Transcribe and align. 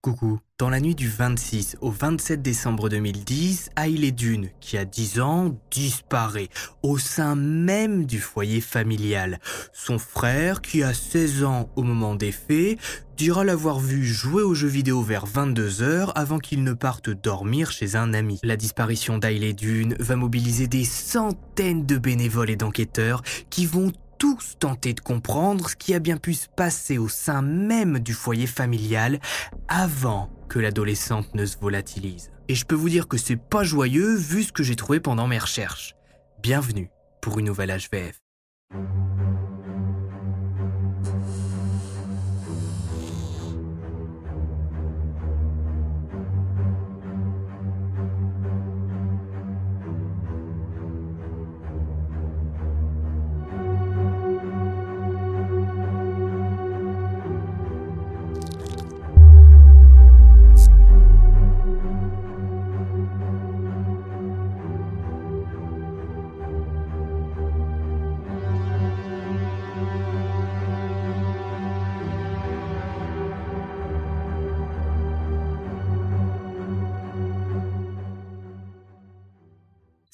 Coucou. 0.00 0.38
Dans 0.60 0.70
la 0.70 0.78
nuit 0.78 0.94
du 0.94 1.08
26 1.08 1.76
au 1.80 1.90
27 1.90 2.40
décembre 2.40 2.88
2010, 2.88 3.70
Hailey 3.76 4.12
Dune, 4.12 4.50
qui 4.60 4.78
a 4.78 4.84
10 4.84 5.18
ans, 5.18 5.58
disparaît 5.72 6.50
au 6.84 6.98
sein 6.98 7.34
même 7.34 8.06
du 8.06 8.20
foyer 8.20 8.60
familial. 8.60 9.40
Son 9.72 9.98
frère, 9.98 10.60
qui 10.60 10.84
a 10.84 10.94
16 10.94 11.42
ans 11.42 11.68
au 11.74 11.82
moment 11.82 12.14
des 12.14 12.30
faits, 12.30 12.78
dira 13.16 13.42
l'avoir 13.42 13.80
vu 13.80 14.04
jouer 14.04 14.44
aux 14.44 14.54
jeux 14.54 14.68
vidéo 14.68 15.02
vers 15.02 15.26
22h 15.26 16.12
avant 16.14 16.38
qu'il 16.38 16.62
ne 16.62 16.74
parte 16.74 17.10
dormir 17.10 17.72
chez 17.72 17.96
un 17.96 18.14
ami. 18.14 18.38
La 18.44 18.56
disparition 18.56 19.18
d'Hailey 19.18 19.52
Dune 19.52 19.96
va 19.98 20.14
mobiliser 20.14 20.68
des 20.68 20.84
centaines 20.84 21.86
de 21.86 21.98
bénévoles 21.98 22.50
et 22.50 22.56
d'enquêteurs 22.56 23.22
qui 23.50 23.66
vont 23.66 23.90
tous 24.18 24.56
tenter 24.58 24.92
de 24.92 25.00
comprendre 25.00 25.70
ce 25.70 25.76
qui 25.76 25.94
a 25.94 26.00
bien 26.00 26.16
pu 26.16 26.34
se 26.34 26.48
passer 26.48 26.98
au 26.98 27.08
sein 27.08 27.40
même 27.40 28.00
du 28.00 28.12
foyer 28.12 28.46
familial 28.46 29.20
avant 29.68 30.30
que 30.48 30.58
l'adolescente 30.58 31.34
ne 31.34 31.46
se 31.46 31.56
volatilise. 31.58 32.30
Et 32.48 32.54
je 32.54 32.64
peux 32.64 32.74
vous 32.74 32.88
dire 32.88 33.08
que 33.08 33.16
c'est 33.16 33.36
pas 33.36 33.62
joyeux 33.62 34.16
vu 34.16 34.42
ce 34.42 34.52
que 34.52 34.62
j'ai 34.62 34.76
trouvé 34.76 35.00
pendant 35.00 35.26
mes 35.26 35.38
recherches. 35.38 35.94
Bienvenue 36.42 36.90
pour 37.20 37.38
une 37.38 37.46
nouvelle 37.46 37.70
HVF. 37.70 38.27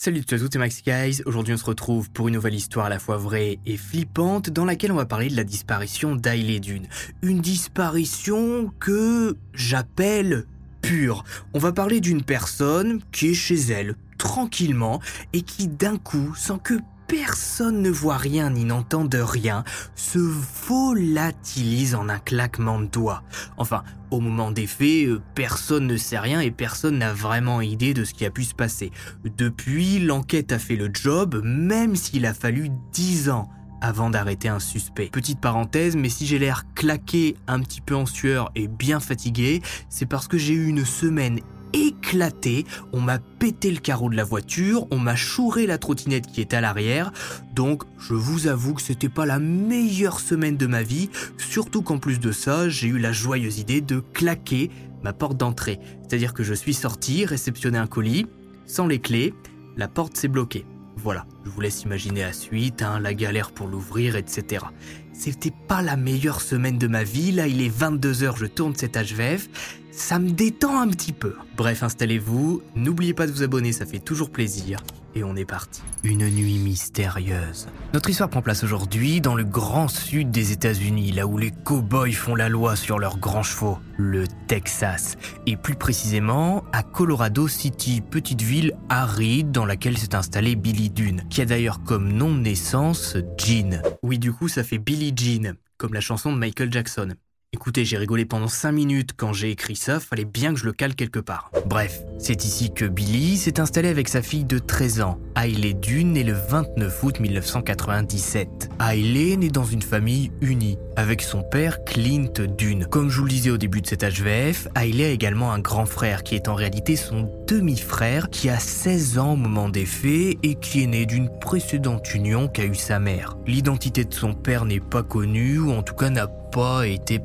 Salut 0.05 0.21
à 0.21 0.37
tous, 0.37 0.49
c'est 0.53 0.59
Max 0.59 0.83
Guys. 0.83 1.23
Aujourd'hui, 1.25 1.55
on 1.55 1.57
se 1.57 1.65
retrouve 1.65 2.11
pour 2.11 2.29
une 2.29 2.35
nouvelle 2.35 2.53
histoire 2.53 2.85
à 2.85 2.89
la 2.91 2.99
fois 2.99 3.17
vraie 3.17 3.59
et 3.65 3.79
flippante 3.79 4.51
dans 4.51 4.67
laquelle 4.67 4.93
on 4.93 4.97
va 4.97 5.07
parler 5.07 5.31
de 5.31 5.35
la 5.35 5.45
disparition 5.45 6.15
d'Ailey 6.15 6.61
Dune. 6.61 6.89
Une 7.23 7.41
disparition 7.41 8.71
que 8.81 9.35
j'appelle 9.55 10.45
pure. 10.83 11.25
On 11.55 11.59
va 11.59 11.73
parler 11.73 12.03
d'une 12.03 12.23
personne 12.23 13.01
qui 13.13 13.29
est 13.29 13.35
chez 13.35 13.55
elle, 13.55 13.95
tranquillement, 14.19 15.01
et 15.33 15.41
qui 15.41 15.69
d'un 15.69 15.97
coup, 15.97 16.35
sans 16.37 16.59
que 16.59 16.75
personne 17.15 17.81
ne 17.81 17.91
voit 17.91 18.17
rien 18.17 18.51
ni 18.51 18.65
n'entend 18.65 19.05
de 19.05 19.19
rien, 19.19 19.63
se 19.95 20.19
volatilise 20.19 21.95
en 21.95 22.09
un 22.09 22.19
claquement 22.19 22.81
de 22.81 22.87
doigts. 22.87 23.23
Enfin, 23.57 23.85
au 24.11 24.19
moment 24.19 24.51
des 24.51 24.67
faits, 24.67 25.07
euh, 25.07 25.23
personne 25.37 25.87
ne 25.87 25.97
sait 25.97 26.19
rien 26.19 26.41
et 26.41 26.51
personne 26.51 26.99
n'a 26.99 27.13
vraiment 27.13 27.61
idée 27.61 27.95
de 27.95 28.03
ce 28.03 28.15
qui 28.15 28.25
a 28.25 28.31
pu 28.31 28.43
se 28.43 28.55
passer. 28.55 28.91
Depuis, 29.25 30.01
l'enquête 30.01 30.51
a 30.51 30.59
fait 30.59 30.75
le 30.75 30.91
job, 30.93 31.41
même 31.45 31.95
s'il 31.95 32.27
a 32.27 32.35
fallu 32.35 32.69
10 32.93 33.31
ans 33.31 33.49
avant 33.81 34.11
d'arrêter 34.11 34.49
un 34.49 34.59
suspect. 34.59 35.11
Petite 35.13 35.41
parenthèse, 35.41 35.95
mais 35.95 36.09
si 36.09 36.27
j'ai 36.27 36.41
l'air 36.41 36.65
claqué, 36.75 37.37
un 37.47 37.61
petit 37.61 37.81
peu 37.81 37.95
en 37.95 38.07
sueur 38.07 38.51
et 38.57 38.67
bien 38.67 38.99
fatigué, 38.99 39.63
c'est 39.89 40.07
parce 40.07 40.27
que 40.27 40.39
j'ai 40.39 40.55
eu 40.55 40.67
une 40.67 40.85
semaine 40.85 41.39
éclaté, 41.75 42.65
on 42.93 43.01
m'a 43.01 43.19
pété 43.19 43.71
le 43.71 43.79
carreau 43.79 44.09
de 44.09 44.17
la 44.17 44.25
voiture, 44.25 44.87
on 44.91 44.99
m'a 44.99 45.17
chouré 45.17 45.67
la 45.67 45.77
trottinette 45.77 46.27
qui 46.27 46.41
est 46.41 46.55
à 46.55 46.61
l'arrière, 46.61 47.13
donc 47.55 47.83
je 47.99 48.15
vous 48.15 48.47
avoue 48.47 48.75
que 48.75 48.83
c'était 48.83 49.09
pas 49.09 49.27
la 49.27 49.39
meilleure 49.39 50.21
semaine 50.21 50.57
de 50.57 50.67
ma 50.67 50.83
vie, 50.83 51.11
surtout 51.37 51.83
qu'en 51.83 51.99
plus 51.99 52.21
de 52.21 52.33
ça, 52.33 52.69
j'ai 52.69 52.89
eu 52.89 52.99
la 52.99 53.13
joyeuse 53.13 53.59
idée 53.59 53.81
de 53.81 54.01
claquer 54.01 54.71
ma 55.03 55.13
porte 55.13 55.37
d'entrée. 55.37 55.81
C'est-à-dire 56.03 56.33
que 56.33 56.43
je 56.43 56.55
suis 56.55 56.75
sorti, 56.75 57.27
réceptionné 57.27 57.77
un 57.77 57.87
colis, 57.87 58.27
sans 58.67 58.87
les 58.87 59.01
clés, 59.01 59.35
la 59.77 59.89
porte 59.89 60.17
s'est 60.17 60.29
bloquée. 60.29 60.65
Voilà, 60.97 61.27
je 61.45 61.51
vous 61.51 61.61
laisse 61.61 61.83
imaginer 61.83 62.23
la 62.23 62.33
suite, 62.33 62.81
hein, 62.81 63.01
la 63.01 63.13
galère 63.13 63.53
pour 63.53 63.67
l'ouvrir, 63.67 64.17
etc. 64.17 64.65
C'était 65.13 65.53
pas 65.69 65.83
la 65.83 65.97
meilleure 65.97 66.41
semaine 66.41 66.79
de 66.79 66.87
ma 66.87 67.05
vie, 67.05 67.33
là 67.33 67.47
il 67.47 67.61
est 67.61 67.69
22h, 67.69 68.37
je 68.37 68.47
tourne 68.47 68.75
cet 68.75 68.97
HVF, 68.97 69.49
ça 69.97 70.19
me 70.19 70.31
détend 70.31 70.81
un 70.81 70.89
petit 70.89 71.13
peu. 71.13 71.35
Bref, 71.57 71.83
installez-vous, 71.83 72.63
n'oubliez 72.75 73.15
pas 73.15 73.27
de 73.27 73.33
vous 73.33 73.43
abonner, 73.43 73.73
ça 73.73 73.87
fait 73.87 74.01
toujours 74.01 74.31
plaisir. 74.31 74.81
Et 75.17 75.23
on 75.23 75.37
est 75.37 75.45
parti. 75.45 75.81
Une 76.03 76.29
nuit 76.29 76.59
mystérieuse. 76.59 77.69
Notre 77.93 78.11
histoire 78.11 78.29
prend 78.29 78.43
place 78.43 78.65
aujourd'hui 78.65 79.21
dans 79.21 79.37
le 79.37 79.45
grand 79.45 79.87
sud 79.87 80.33
des 80.33 80.51
États-Unis, 80.51 81.13
là 81.13 81.29
où 81.29 81.39
les 81.39 81.53
cow-boys 81.53 82.11
font 82.11 82.35
la 82.35 82.49
loi 82.49 82.75
sur 82.75 82.99
leurs 82.99 83.19
grands 83.19 83.45
chevaux, 83.45 83.79
le 83.97 84.25
Texas. 84.49 85.17
Et 85.47 85.57
plus 85.57 85.77
précisément 85.77 86.65
à 86.73 86.83
Colorado 86.83 87.47
City, 87.47 88.01
petite 88.01 88.43
ville 88.43 88.73
aride 88.89 89.53
dans 89.53 89.67
laquelle 89.67 89.97
s'est 89.97 90.17
installé 90.17 90.57
Billy 90.57 90.91
Dune, 90.91 91.23
qui 91.31 91.41
a 91.43 91.45
d'ailleurs 91.45 91.85
comme 91.85 92.13
nom 92.13 92.35
de 92.35 92.41
naissance 92.41 93.17
Jean. 93.39 93.81
Oui, 94.03 94.19
du 94.19 94.33
coup, 94.33 94.49
ça 94.49 94.65
fait 94.65 94.79
Billy 94.79 95.13
Jean, 95.15 95.55
comme 95.77 95.95
la 95.95 96.01
chanson 96.01 96.33
de 96.33 96.39
Michael 96.39 96.73
Jackson. 96.73 97.15
Écoutez, 97.55 97.85
j'ai 97.85 97.99
rigolé 97.99 98.25
pendant 98.25 98.49
5 98.49 98.73
minutes 98.73 99.11
quand 99.17 99.33
j'ai 99.33 99.53
écrit 99.53 99.77
ça, 99.77 100.01
fallait 100.01 100.25
bien 100.25 100.53
que 100.53 100.59
je 100.59 100.65
le 100.65 100.73
cale 100.73 100.97
quelque 100.97 101.21
part. 101.21 101.53
Bref, 101.67 102.03
c'est 102.19 102.45
ici 102.45 102.73
que 102.75 102.85
Billy 102.85 103.37
s'est 103.37 103.61
installé 103.61 103.91
avec 103.91 104.09
sa 104.09 104.23
fille 104.23 104.45
de 104.45 104.59
13 104.59 105.03
ans, 105.03 105.21
Hailey 105.37 105.73
Dune, 105.73 106.15
née 106.15 106.25
le 106.25 106.33
29 106.33 107.05
août 107.05 107.21
1997. 107.21 108.71
Hailey 108.81 109.37
naît 109.37 109.51
dans 109.51 109.65
une 109.65 109.83
famille 109.83 110.33
unie, 110.41 110.79
avec 110.97 111.23
son 111.23 111.45
père 111.45 111.85
Clint 111.85 112.33
Dune. 112.59 112.87
Comme 112.91 113.09
je 113.09 113.19
vous 113.19 113.27
le 113.27 113.31
disais 113.31 113.51
au 113.51 113.57
début 113.57 113.83
de 113.83 113.87
cet 113.87 114.03
HVF, 114.03 114.67
Hailey 114.75 115.05
a 115.05 115.11
également 115.11 115.53
un 115.53 115.61
grand 115.61 115.87
frère 115.87 116.25
qui 116.25 116.35
est 116.35 116.49
en 116.49 116.57
réalité 116.57 116.97
son 116.97 117.31
demi-frère, 117.47 118.31
qui 118.31 118.51
a 118.51 118.59
16 118.59 119.19
ans 119.19 119.35
au 119.35 119.37
moment 119.37 119.69
des 119.69 119.87
faits 119.87 120.39
et 120.43 120.57
qui 120.57 120.83
est 120.83 120.89
né 120.89 121.07
d'une 121.07 121.31
précédente 121.39 122.13
union 122.15 122.49
qu'a 122.49 122.65
eue 122.65 122.75
sa 122.75 122.99
mère. 122.99 123.37
L'identité 123.47 124.05
de 124.05 124.13
son 124.13 124.35
père 124.35 124.65
n'est 124.65 124.81
pas 124.81 125.05
connue, 125.05 125.61
ou 125.61 125.71
en 125.71 125.85
tout 125.85 125.95
cas 125.95 126.11
n'a 126.11 126.27
pas 126.55 126.87
été. 126.87 127.21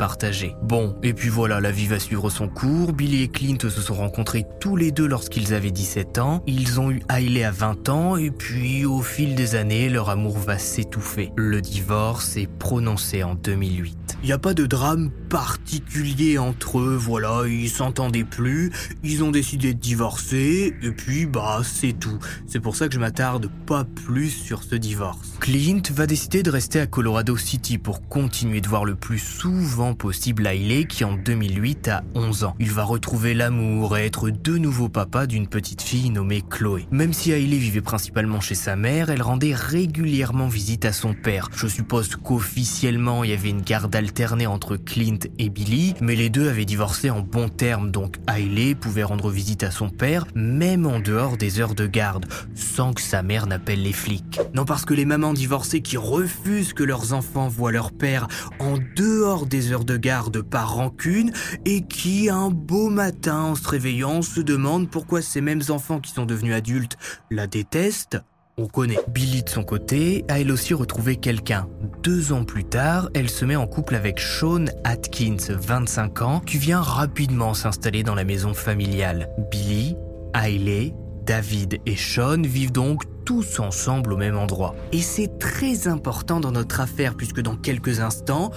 Bon, 0.64 0.96
et 1.04 1.14
puis 1.14 1.30
voilà, 1.30 1.60
la 1.60 1.72
vie 1.72 1.86
va 1.86 2.00
suivre 2.00 2.30
son 2.30 2.48
cours. 2.48 2.94
Billy 2.94 3.24
et 3.24 3.28
Clint 3.28 3.60
se 3.62 3.70
sont 3.70 3.94
rencontrés 3.94 4.46
tous 4.60 4.76
les 4.76 4.92
deux 4.92 5.08
lorsqu'ils 5.08 5.54
avaient 5.54 5.72
17 5.72 6.18
ans. 6.18 6.42
Ils 6.48 6.80
ont 6.80 6.90
eu 6.90 7.02
Hailey 7.10 7.44
à 7.44 7.52
20 7.52 7.90
ans, 7.90 8.18
et 8.18 8.32
puis 8.32 8.86
au 8.86 9.02
fil 9.02 9.36
des 9.36 9.56
années, 9.56 9.90
leur 9.90 10.10
amour 10.10 10.38
va 10.38 10.58
s'étouffer. 10.58 11.32
Le 11.36 11.62
divorce 11.62 12.38
est 12.38 12.48
prononcé 12.48 13.24
en 13.24 13.36
2008. 13.36 14.18
Il 14.24 14.26
n'y 14.26 14.32
a 14.34 14.40
pas 14.40 14.54
de 14.54 14.66
drame 14.66 15.12
particulier 15.30 16.38
entre 16.38 16.80
eux, 16.80 16.96
voilà, 16.96 17.44
ils 17.48 17.70
s'entendaient 17.70 18.24
plus, 18.24 18.72
ils 19.04 19.24
ont 19.24 19.32
décidé 19.32 19.74
de 19.74 19.80
divorcer, 19.80 20.74
et 20.82 20.92
puis 20.92 21.26
bah 21.26 21.62
c'est 21.64 21.94
tout. 21.94 22.18
C'est 22.48 22.60
pour 22.60 22.76
ça 22.76 22.88
que 22.88 22.96
je 22.96 23.00
m'attarde 23.00 23.50
pas 23.66 23.86
plus 23.86 24.30
sur 24.30 24.64
ce 24.64 24.76
divorce. 24.76 25.36
Clint 25.40 25.84
va 25.94 26.08
décider 26.08 26.42
de 26.42 26.50
rester 26.50 26.80
à 26.80 26.88
Colorado 26.88 27.38
City 27.38 27.78
pour 27.78 28.08
continuer 28.10 28.60
de 28.60 28.68
voir 28.68 28.84
le 28.84 28.96
plus 28.96 29.19
souvent 29.20 29.94
possible 29.94 30.48
Hailey 30.48 30.86
qui 30.86 31.04
en 31.04 31.14
2008 31.14 31.88
a 31.90 32.04
11 32.16 32.44
ans. 32.46 32.56
Il 32.60 32.72
va 32.72 32.84
retrouver 32.84 33.34
l'amour 33.34 33.98
et 33.98 34.06
être 34.06 34.30
de 34.30 34.58
nouveau 34.58 34.90
papa 34.90 35.28
d'une 35.28 35.48
petite 35.48 35.82
fille 35.82 36.10
nommée 36.10 36.44
Chloé. 36.50 36.88
Même 36.92 37.14
si 37.14 37.32
Hailey 37.32 37.58
vivait 37.58 37.82
principalement 37.82 38.42
chez 38.42 38.56
sa 38.56 38.76
mère, 38.76 39.10
elle 39.10 39.22
rendait 39.22 39.54
régulièrement 39.54 40.48
visite 40.48 40.86
à 40.86 40.94
son 40.94 41.14
père. 41.14 41.50
Je 41.56 41.68
suppose 41.68 42.16
qu'officiellement 42.16 43.24
il 43.24 43.30
y 43.30 43.34
avait 43.34 43.50
une 43.50 43.62
garde 43.62 43.96
alternée 43.96 44.48
entre 44.48 44.78
Clint 44.78 45.20
et 45.38 45.50
Billy, 45.50 45.94
mais 46.02 46.16
les 46.16 46.30
deux 46.30 46.50
avaient 46.50 46.66
divorcé 46.66 47.10
en 47.10 47.22
bons 47.22 47.50
termes, 47.50 47.92
donc 47.92 48.16
Hailey 48.28 48.76
pouvait 48.76 49.04
rendre 49.04 49.30
visite 49.30 49.64
à 49.64 49.72
son 49.72 49.90
père, 49.90 50.26
même 50.36 50.86
en 50.86 51.00
dehors 51.00 51.38
des 51.38 51.60
heures 51.60 51.76
de 51.76 51.88
garde, 51.88 52.26
sans 52.56 52.94
que 52.94 53.02
sa 53.02 53.22
mère 53.22 53.48
n'appelle 53.48 53.84
les 53.84 53.94
flics. 53.94 54.40
Non 54.54 54.66
parce 54.66 54.86
que 54.86 54.94
les 54.94 55.06
mamans 55.06 55.34
divorcées 55.34 55.82
qui 55.82 55.98
refusent 55.98 56.74
que 56.74 56.84
leurs 56.84 57.14
enfants 57.14 57.48
voient 57.48 57.72
leur 57.72 57.92
père 57.92 58.28
en 58.60 58.78
dehors 59.10 59.48
des 59.48 59.72
heures 59.72 59.86
de 59.86 59.98
garde 59.98 60.42
par 60.42 60.76
rancune, 60.76 61.32
et 61.66 61.82
qui 61.82 62.30
un 62.30 62.50
beau 62.52 62.90
matin 62.90 63.40
en 63.40 63.56
se 63.56 63.68
réveillant 63.68 64.22
se 64.22 64.40
demandent 64.40 64.90
pourquoi 64.90 65.22
ces 65.22 65.42
mêmes 65.42 65.64
enfants 65.70 66.00
qui 66.00 66.12
sont 66.12 66.26
devenus 66.26 66.54
adultes 66.54 66.98
la 67.32 67.48
détestent, 67.48 68.18
on 68.58 68.68
connaît. 68.68 69.00
Billy 69.08 69.42
de 69.42 69.50
son 69.50 69.64
côté 69.64 70.26
a 70.28 70.40
elle 70.40 70.52
aussi 70.52 70.74
retrouvé 70.74 71.16
quelqu'un. 71.16 71.68
Deux 72.04 72.34
ans 72.34 72.44
plus 72.44 72.66
tard, 72.66 73.10
elle 73.16 73.30
se 73.30 73.46
met 73.46 73.56
en 73.56 73.68
couple 73.68 73.96
avec 73.96 74.20
Sean 74.20 74.66
Atkins, 74.84 75.38
25 75.50 76.22
ans, 76.22 76.40
qui 76.42 76.58
vient 76.58 76.82
rapidement 76.82 77.54
s'installer 77.54 78.04
dans 78.04 78.16
la 78.16 78.26
maison 78.26 78.54
familiale. 78.54 79.30
Billy, 79.50 79.96
Hailey, 80.36 80.94
David 81.26 81.80
et 81.86 81.96
Sean 81.96 82.42
vivent 82.44 82.74
donc 82.74 83.04
tous 83.26 83.60
ensemble 83.60 84.14
au 84.14 84.18
même 84.18 84.38
endroit. 84.38 84.76
Et 84.92 85.02
c'est 85.02 85.38
très 85.40 85.88
important 85.88 86.40
dans 86.40 86.52
notre 86.52 86.82
affaire 86.82 87.16
puisque 87.16 87.42
dans 87.42 87.56
quelques 87.56 88.00
instants, 88.00 88.52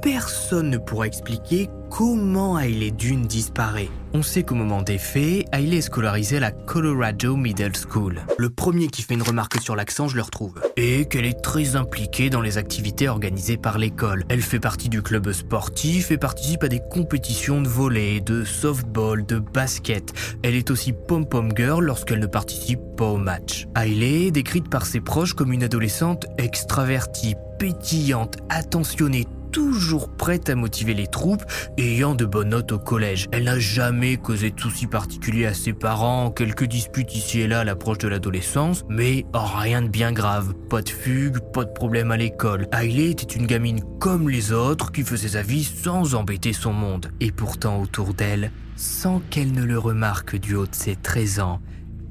personne 0.00 0.70
ne 0.70 0.78
pourra 0.78 1.06
expliquer 1.06 1.68
comment 1.90 2.58
Hailey 2.58 2.90
Dune 2.90 3.26
disparaît. 3.26 3.88
On 4.12 4.22
sait 4.22 4.42
qu'au 4.42 4.54
moment 4.54 4.82
des 4.82 4.98
faits, 4.98 5.46
Hailey 5.52 5.78
est 5.78 5.82
scolarisée 5.82 6.38
à 6.38 6.40
la 6.40 6.50
Colorado 6.50 7.36
Middle 7.36 7.72
School. 7.76 8.22
Le 8.38 8.50
premier 8.50 8.88
qui 8.88 9.02
fait 9.02 9.14
une 9.14 9.22
remarque 9.22 9.60
sur 9.60 9.76
l'accent, 9.76 10.08
je 10.08 10.16
le 10.16 10.22
retrouve. 10.22 10.54
Et 10.76 11.06
qu'elle 11.06 11.26
est 11.26 11.42
très 11.42 11.76
impliquée 11.76 12.30
dans 12.30 12.40
les 12.40 12.58
activités 12.58 13.08
organisées 13.08 13.56
par 13.56 13.78
l'école. 13.78 14.24
Elle 14.28 14.42
fait 14.42 14.60
partie 14.60 14.88
du 14.88 15.02
club 15.02 15.30
sportif 15.32 16.10
et 16.10 16.18
participe 16.18 16.64
à 16.64 16.68
des 16.68 16.80
compétitions 16.90 17.60
de 17.60 17.68
volley, 17.68 18.20
de 18.20 18.44
softball, 18.44 19.24
de 19.26 19.38
basket. 19.38 20.12
Elle 20.42 20.54
est 20.54 20.70
aussi 20.70 20.92
pom-pom 20.92 21.52
girl 21.56 21.84
lorsqu'elle 21.84 22.20
ne 22.20 22.26
participe 22.26 22.80
pas 22.96 23.06
au 23.06 23.18
match. 23.18 23.66
Hailey 23.76 24.26
est 24.26 24.30
décrite 24.30 24.68
par 24.70 24.86
ses 24.86 25.00
proches 25.00 25.34
comme 25.34 25.52
une 25.52 25.64
adolescente 25.64 26.26
extravertie, 26.38 27.34
pétillante, 27.58 28.36
attentionnée, 28.48 29.26
toujours 29.56 30.10
prête 30.10 30.50
à 30.50 30.54
motiver 30.54 30.92
les 30.92 31.06
troupes 31.06 31.42
ayant 31.78 32.14
de 32.14 32.26
bonnes 32.26 32.50
notes 32.50 32.72
au 32.72 32.78
collège. 32.78 33.26
Elle 33.32 33.44
n'a 33.44 33.58
jamais 33.58 34.18
causé 34.18 34.50
de 34.50 34.60
soucis 34.60 34.86
particuliers 34.86 35.46
à 35.46 35.54
ses 35.54 35.72
parents, 35.72 36.30
quelques 36.30 36.66
disputes 36.66 37.14
ici 37.14 37.40
et 37.40 37.46
là 37.46 37.60
à 37.60 37.64
l'approche 37.64 37.96
de 37.96 38.08
l'adolescence, 38.08 38.84
mais 38.90 39.24
rien 39.32 39.80
de 39.80 39.88
bien 39.88 40.12
grave. 40.12 40.52
Pas 40.68 40.82
de 40.82 40.90
fugue, 40.90 41.38
pas 41.54 41.64
de 41.64 41.72
problème 41.72 42.10
à 42.10 42.18
l'école. 42.18 42.68
Hailey 42.70 43.12
était 43.12 43.34
une 43.34 43.46
gamine 43.46 43.80
comme 43.98 44.28
les 44.28 44.52
autres 44.52 44.92
qui 44.92 45.04
faisait 45.04 45.28
sa 45.28 45.42
vie 45.42 45.64
sans 45.64 46.14
embêter 46.14 46.52
son 46.52 46.74
monde. 46.74 47.10
Et 47.20 47.32
pourtant 47.32 47.80
autour 47.80 48.12
d'elle, 48.12 48.52
sans 48.76 49.22
qu'elle 49.30 49.52
ne 49.52 49.64
le 49.64 49.78
remarque 49.78 50.36
du 50.36 50.54
haut 50.54 50.66
de 50.66 50.74
ses 50.74 50.96
13 50.96 51.40
ans, 51.40 51.62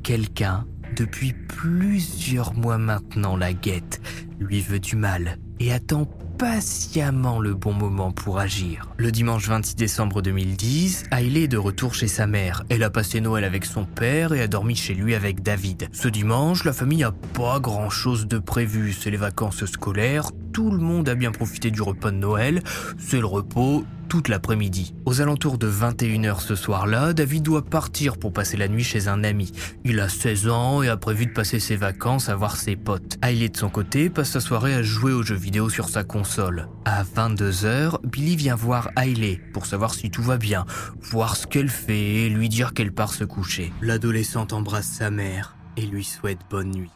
quelqu'un, 0.01 0.65
depuis 0.95 1.33
plusieurs 1.33 2.55
mois 2.55 2.79
maintenant, 2.79 3.37
la 3.37 3.53
guette, 3.53 4.01
lui 4.39 4.61
veut 4.61 4.79
du 4.79 4.95
mal 4.95 5.37
et 5.59 5.71
attend 5.71 6.09
patiemment 6.37 7.39
le 7.39 7.53
bon 7.53 7.73
moment 7.73 8.11
pour 8.11 8.39
agir. 8.39 8.89
Le 8.97 9.11
dimanche 9.11 9.47
26 9.47 9.75
décembre 9.75 10.21
2010, 10.21 11.05
Hailey 11.11 11.43
est 11.43 11.47
de 11.47 11.57
retour 11.57 11.93
chez 11.93 12.07
sa 12.07 12.27
mère. 12.27 12.63
Elle 12.69 12.83
a 12.83 12.89
passé 12.89 13.21
Noël 13.21 13.43
avec 13.43 13.65
son 13.65 13.85
père 13.85 14.33
et 14.33 14.41
a 14.41 14.47
dormi 14.47 14.75
chez 14.75 14.93
lui 14.93 15.15
avec 15.15 15.41
David. 15.41 15.87
Ce 15.91 16.07
dimanche, 16.07 16.63
la 16.65 16.73
famille 16.73 17.03
a 17.03 17.11
pas 17.11 17.59
grand 17.59 17.89
chose 17.89 18.27
de 18.27 18.37
prévu. 18.37 18.93
C'est 18.93 19.11
les 19.11 19.17
vacances 19.17 19.65
scolaires, 19.65 20.31
tout 20.51 20.71
le 20.71 20.77
monde 20.77 21.07
a 21.09 21.15
bien 21.15 21.31
profité 21.31 21.71
du 21.71 21.81
repas 21.81 22.11
de 22.11 22.17
Noël, 22.17 22.61
c'est 22.97 23.19
le 23.19 23.25
repos, 23.25 23.85
toute 24.07 24.27
l'après-midi. 24.27 24.93
Aux 25.05 25.21
alentours 25.21 25.57
de 25.57 25.69
21h 25.69 26.39
ce 26.39 26.55
soir-là, 26.55 27.13
David 27.13 27.43
doit 27.43 27.65
partir 27.65 28.17
pour 28.17 28.33
passer 28.33 28.57
la 28.57 28.67
nuit 28.67 28.83
chez 28.83 29.07
un 29.07 29.23
ami. 29.23 29.51
Il 29.83 29.99
a 29.99 30.09
16 30.09 30.49
ans 30.49 30.83
et 30.83 30.89
a 30.89 30.97
prévu 30.97 31.25
de 31.25 31.31
passer 31.31 31.59
ses 31.59 31.75
vacances 31.75 32.29
à 32.29 32.35
voir 32.35 32.55
ses 32.55 32.75
potes. 32.75 33.17
Hailey 33.21 33.49
de 33.49 33.57
son 33.57 33.69
côté 33.69 34.09
passe 34.09 34.31
sa 34.31 34.39
soirée 34.39 34.73
à 34.73 34.83
jouer 34.83 35.11
aux 35.11 35.23
jeux 35.23 35.35
vidéo 35.35 35.69
sur 35.69 35.89
sa 35.89 36.03
console. 36.03 36.67
À 36.85 37.03
22h, 37.03 37.99
Billy 38.05 38.35
vient 38.35 38.55
voir 38.55 38.89
Hailey 38.97 39.41
pour 39.53 39.65
savoir 39.65 39.93
si 39.93 40.09
tout 40.09 40.23
va 40.23 40.37
bien, 40.37 40.65
voir 41.01 41.35
ce 41.35 41.47
qu'elle 41.47 41.69
fait 41.69 42.25
et 42.25 42.29
lui 42.29 42.49
dire 42.49 42.73
qu'elle 42.73 42.91
part 42.91 43.13
se 43.13 43.23
coucher. 43.23 43.73
L'adolescente 43.81 44.53
embrasse 44.53 44.87
sa 44.87 45.11
mère 45.11 45.55
et 45.77 45.85
lui 45.85 46.03
souhaite 46.03 46.39
bonne 46.49 46.71
nuit. 46.71 46.91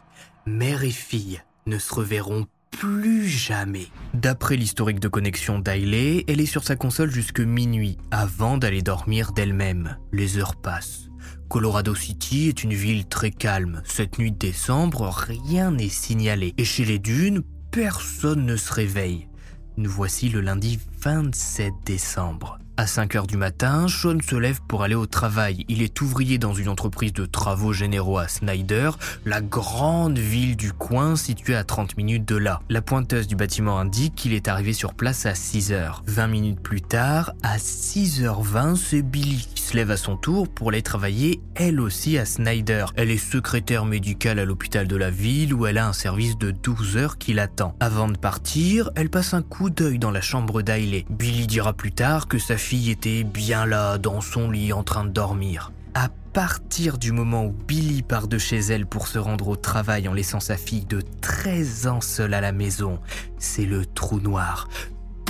Mère 0.46 0.84
et 0.84 0.90
fille 0.90 1.40
ne 1.66 1.78
se 1.78 1.94
reverront 1.94 2.46
plus 2.80 3.28
jamais. 3.28 3.88
D'après 4.14 4.56
l'historique 4.56 5.00
de 5.00 5.08
connexion 5.08 5.58
d'Ailey, 5.58 6.24
elle 6.28 6.40
est 6.40 6.46
sur 6.46 6.64
sa 6.64 6.76
console 6.76 7.10
jusque 7.10 7.40
minuit, 7.40 7.98
avant 8.10 8.56
d'aller 8.56 8.80
dormir 8.80 9.32
d'elle-même. 9.32 9.98
Les 10.12 10.38
heures 10.38 10.56
passent. 10.56 11.10
Colorado 11.50 11.94
City 11.94 12.48
est 12.48 12.64
une 12.64 12.72
ville 12.72 13.04
très 13.04 13.32
calme. 13.32 13.82
Cette 13.84 14.18
nuit 14.18 14.32
de 14.32 14.38
décembre, 14.38 15.10
rien 15.10 15.72
n'est 15.72 15.90
signalé. 15.90 16.54
Et 16.56 16.64
chez 16.64 16.86
les 16.86 16.98
dunes, 16.98 17.42
personne 17.70 18.46
ne 18.46 18.56
se 18.56 18.72
réveille. 18.72 19.28
Nous 19.76 19.90
voici 19.90 20.30
le 20.30 20.40
lundi 20.40 20.78
27 21.02 21.74
décembre. 21.84 22.59
À 22.80 22.86
5 22.86 23.14
heures 23.14 23.26
du 23.26 23.36
matin, 23.36 23.88
Sean 23.88 24.16
se 24.26 24.36
lève 24.36 24.62
pour 24.66 24.82
aller 24.82 24.94
au 24.94 25.04
travail. 25.04 25.66
Il 25.68 25.82
est 25.82 26.00
ouvrier 26.00 26.38
dans 26.38 26.54
une 26.54 26.70
entreprise 26.70 27.12
de 27.12 27.26
travaux 27.26 27.74
généraux 27.74 28.16
à 28.16 28.26
Snyder, 28.26 28.92
la 29.26 29.42
grande 29.42 30.18
ville 30.18 30.56
du 30.56 30.72
coin 30.72 31.14
située 31.14 31.56
à 31.56 31.62
30 31.62 31.98
minutes 31.98 32.26
de 32.26 32.36
là. 32.36 32.62
La 32.70 32.80
pointeuse 32.80 33.26
du 33.26 33.36
bâtiment 33.36 33.78
indique 33.78 34.14
qu'il 34.14 34.32
est 34.32 34.48
arrivé 34.48 34.72
sur 34.72 34.94
place 34.94 35.26
à 35.26 35.34
6 35.34 35.72
heures. 35.72 36.02
20 36.06 36.28
minutes 36.28 36.60
plus 36.60 36.80
tard, 36.80 37.32
à 37.42 37.58
6h20, 37.58 38.76
c'est 38.76 39.02
Billy 39.02 39.46
qui 39.54 39.62
se 39.62 39.76
lève 39.76 39.90
à 39.90 39.98
son 39.98 40.16
tour 40.16 40.48
pour 40.48 40.70
aller 40.70 40.80
travailler 40.80 41.42
elle 41.56 41.80
aussi 41.80 42.16
à 42.16 42.24
Snyder. 42.24 42.86
Elle 42.96 43.10
est 43.10 43.18
secrétaire 43.18 43.84
médicale 43.84 44.38
à 44.38 44.46
l'hôpital 44.46 44.88
de 44.88 44.96
la 44.96 45.10
ville 45.10 45.52
où 45.52 45.66
elle 45.66 45.76
a 45.76 45.86
un 45.86 45.92
service 45.92 46.38
de 46.38 46.50
12 46.50 46.96
heures 46.96 47.18
qui 47.18 47.34
l'attend. 47.34 47.76
Avant 47.78 48.08
de 48.08 48.16
partir, 48.16 48.90
elle 48.96 49.10
passe 49.10 49.34
un 49.34 49.42
coup 49.42 49.68
d'œil 49.68 49.98
dans 49.98 50.10
la 50.10 50.22
chambre 50.22 50.62
d'Ailey. 50.62 51.04
Billy 51.10 51.46
dira 51.46 51.74
plus 51.74 51.92
tard 51.92 52.26
que 52.26 52.38
sa 52.38 52.56
fille 52.56 52.69
était 52.72 53.24
bien 53.24 53.66
là, 53.66 53.98
dans 53.98 54.20
son 54.20 54.50
lit, 54.50 54.72
en 54.72 54.82
train 54.82 55.04
de 55.04 55.10
dormir. 55.10 55.72
À 55.94 56.08
partir 56.32 56.98
du 56.98 57.10
moment 57.10 57.44
où 57.44 57.52
Billy 57.52 58.02
part 58.02 58.28
de 58.28 58.38
chez 58.38 58.58
elle 58.58 58.86
pour 58.86 59.08
se 59.08 59.18
rendre 59.18 59.48
au 59.48 59.56
travail 59.56 60.06
en 60.08 60.12
laissant 60.12 60.40
sa 60.40 60.56
fille 60.56 60.84
de 60.84 61.02
13 61.20 61.86
ans 61.88 62.00
seule 62.00 62.34
à 62.34 62.40
la 62.40 62.52
maison, 62.52 63.00
c'est 63.38 63.66
le 63.66 63.84
trou 63.84 64.20
noir. 64.20 64.68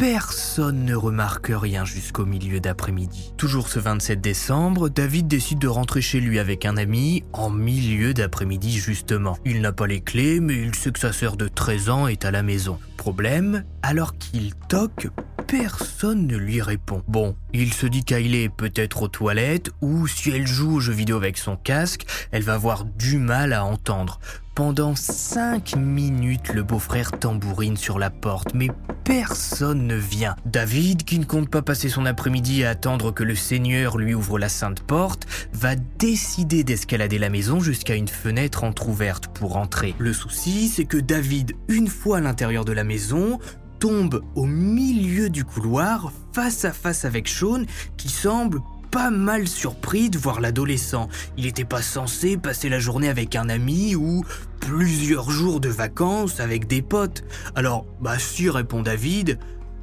Personne 0.01 0.87
ne 0.87 0.95
remarque 0.95 1.53
rien 1.53 1.85
jusqu'au 1.85 2.25
milieu 2.25 2.59
d'après-midi. 2.59 3.35
Toujours 3.37 3.69
ce 3.69 3.79
27 3.79 4.19
décembre, 4.19 4.89
David 4.89 5.27
décide 5.27 5.59
de 5.59 5.69
rentrer 5.69 6.01
chez 6.01 6.21
lui 6.21 6.39
avec 6.39 6.65
un 6.65 6.79
ami 6.79 7.23
en 7.35 7.51
milieu 7.51 8.15
d'après-midi 8.15 8.79
justement. 8.79 9.37
Il 9.45 9.61
n'a 9.61 9.73
pas 9.73 9.87
les 9.87 10.01
clés, 10.01 10.41
mais 10.41 10.55
il 10.55 10.75
sait 10.75 10.91
que 10.91 10.99
sa 10.99 11.13
sœur 11.13 11.37
de 11.37 11.49
13 11.49 11.91
ans 11.91 12.07
est 12.07 12.25
à 12.25 12.31
la 12.31 12.43
maison. 12.43 12.79
Problème, 12.97 13.65
alors 13.83 14.17
qu'il 14.17 14.55
toque, 14.55 15.09
personne 15.51 16.29
ne 16.29 16.37
lui 16.37 16.63
répond. 16.63 17.03
Bon, 17.09 17.35
il 17.53 17.75
se 17.75 17.87
dit 17.87 18.05
qu'elle 18.05 18.37
est 18.37 18.49
peut-être 18.49 19.03
aux 19.03 19.09
toilettes 19.09 19.71
ou 19.81 20.07
si 20.07 20.31
elle 20.31 20.47
joue 20.47 20.77
aux 20.77 20.81
jeux 20.81 20.93
vidéo 20.93 21.17
avec 21.17 21.39
son 21.39 21.57
casque, 21.57 22.07
elle 22.31 22.45
va 22.45 22.55
avoir 22.55 22.85
du 22.85 23.19
mal 23.19 23.53
à 23.53 23.65
entendre. 23.65 24.21
Pendant 24.55 24.95
5 24.95 25.77
minutes, 25.77 26.53
le 26.53 26.63
beau-frère 26.63 27.13
tambourine 27.13 27.77
sur 27.77 27.99
la 27.99 28.11
porte, 28.11 28.53
mais 28.53 28.69
personne 29.05 29.87
ne 29.87 29.95
vient. 29.95 30.37
David, 30.45 31.05
qui 31.05 31.19
ne 31.19 31.25
compte 31.25 31.49
pas 31.49 31.63
passer 31.63 31.89
son 31.89 32.05
après-midi 32.05 32.65
à 32.65 32.71
attendre 32.71 33.11
que 33.11 33.25
le 33.25 33.35
Seigneur 33.35 33.97
lui 33.97 34.13
ouvre 34.13 34.39
la 34.39 34.49
sainte 34.49 34.83
porte, 34.83 35.27
va 35.53 35.77
décider 35.77 36.63
d'escalader 36.63 37.19
la 37.19 37.31
maison 37.31 37.61
jusqu'à 37.61 37.95
une 37.95 38.09
fenêtre 38.09 38.65
entr'ouverte 38.65 39.29
pour 39.29 39.57
entrer. 39.57 39.95
Le 39.99 40.13
souci, 40.13 40.69
c'est 40.69 40.85
que 40.85 40.99
David, 40.99 41.53
une 41.69 41.89
fois 41.89 42.19
à 42.19 42.21
l'intérieur 42.21 42.65
de 42.65 42.73
la 42.73 42.85
maison, 42.85 43.39
tombe 43.81 44.23
au 44.35 44.45
milieu 44.47 45.31
du 45.31 45.45
couloir 45.45 46.13
face 46.33 46.65
à 46.65 46.73
face 46.73 47.05
avec 47.05 47.27
Sean 47.27 47.65
qui 47.97 48.09
semble 48.09 48.61
pas 48.91 49.11
mal 49.11 49.49
surpris 49.49 50.11
de 50.11 50.19
voir 50.19 50.41
l'adolescent. 50.41 51.09
Il 51.37 51.45
n'était 51.45 51.65
pas 51.65 51.81
censé 51.81 52.37
passer 52.37 52.69
la 52.69 52.79
journée 52.79 53.09
avec 53.09 53.37
un 53.37 53.49
ami 53.49 53.95
ou 53.95 54.23
plusieurs 54.61 55.31
jours 55.31 55.61
de 55.61 55.69
vacances 55.69 56.41
avec 56.41 56.67
des 56.67 56.83
potes. 56.83 57.25
Alors, 57.55 57.87
bah 58.01 58.19
si, 58.19 58.51
répond 58.51 58.83
David. 58.83 59.39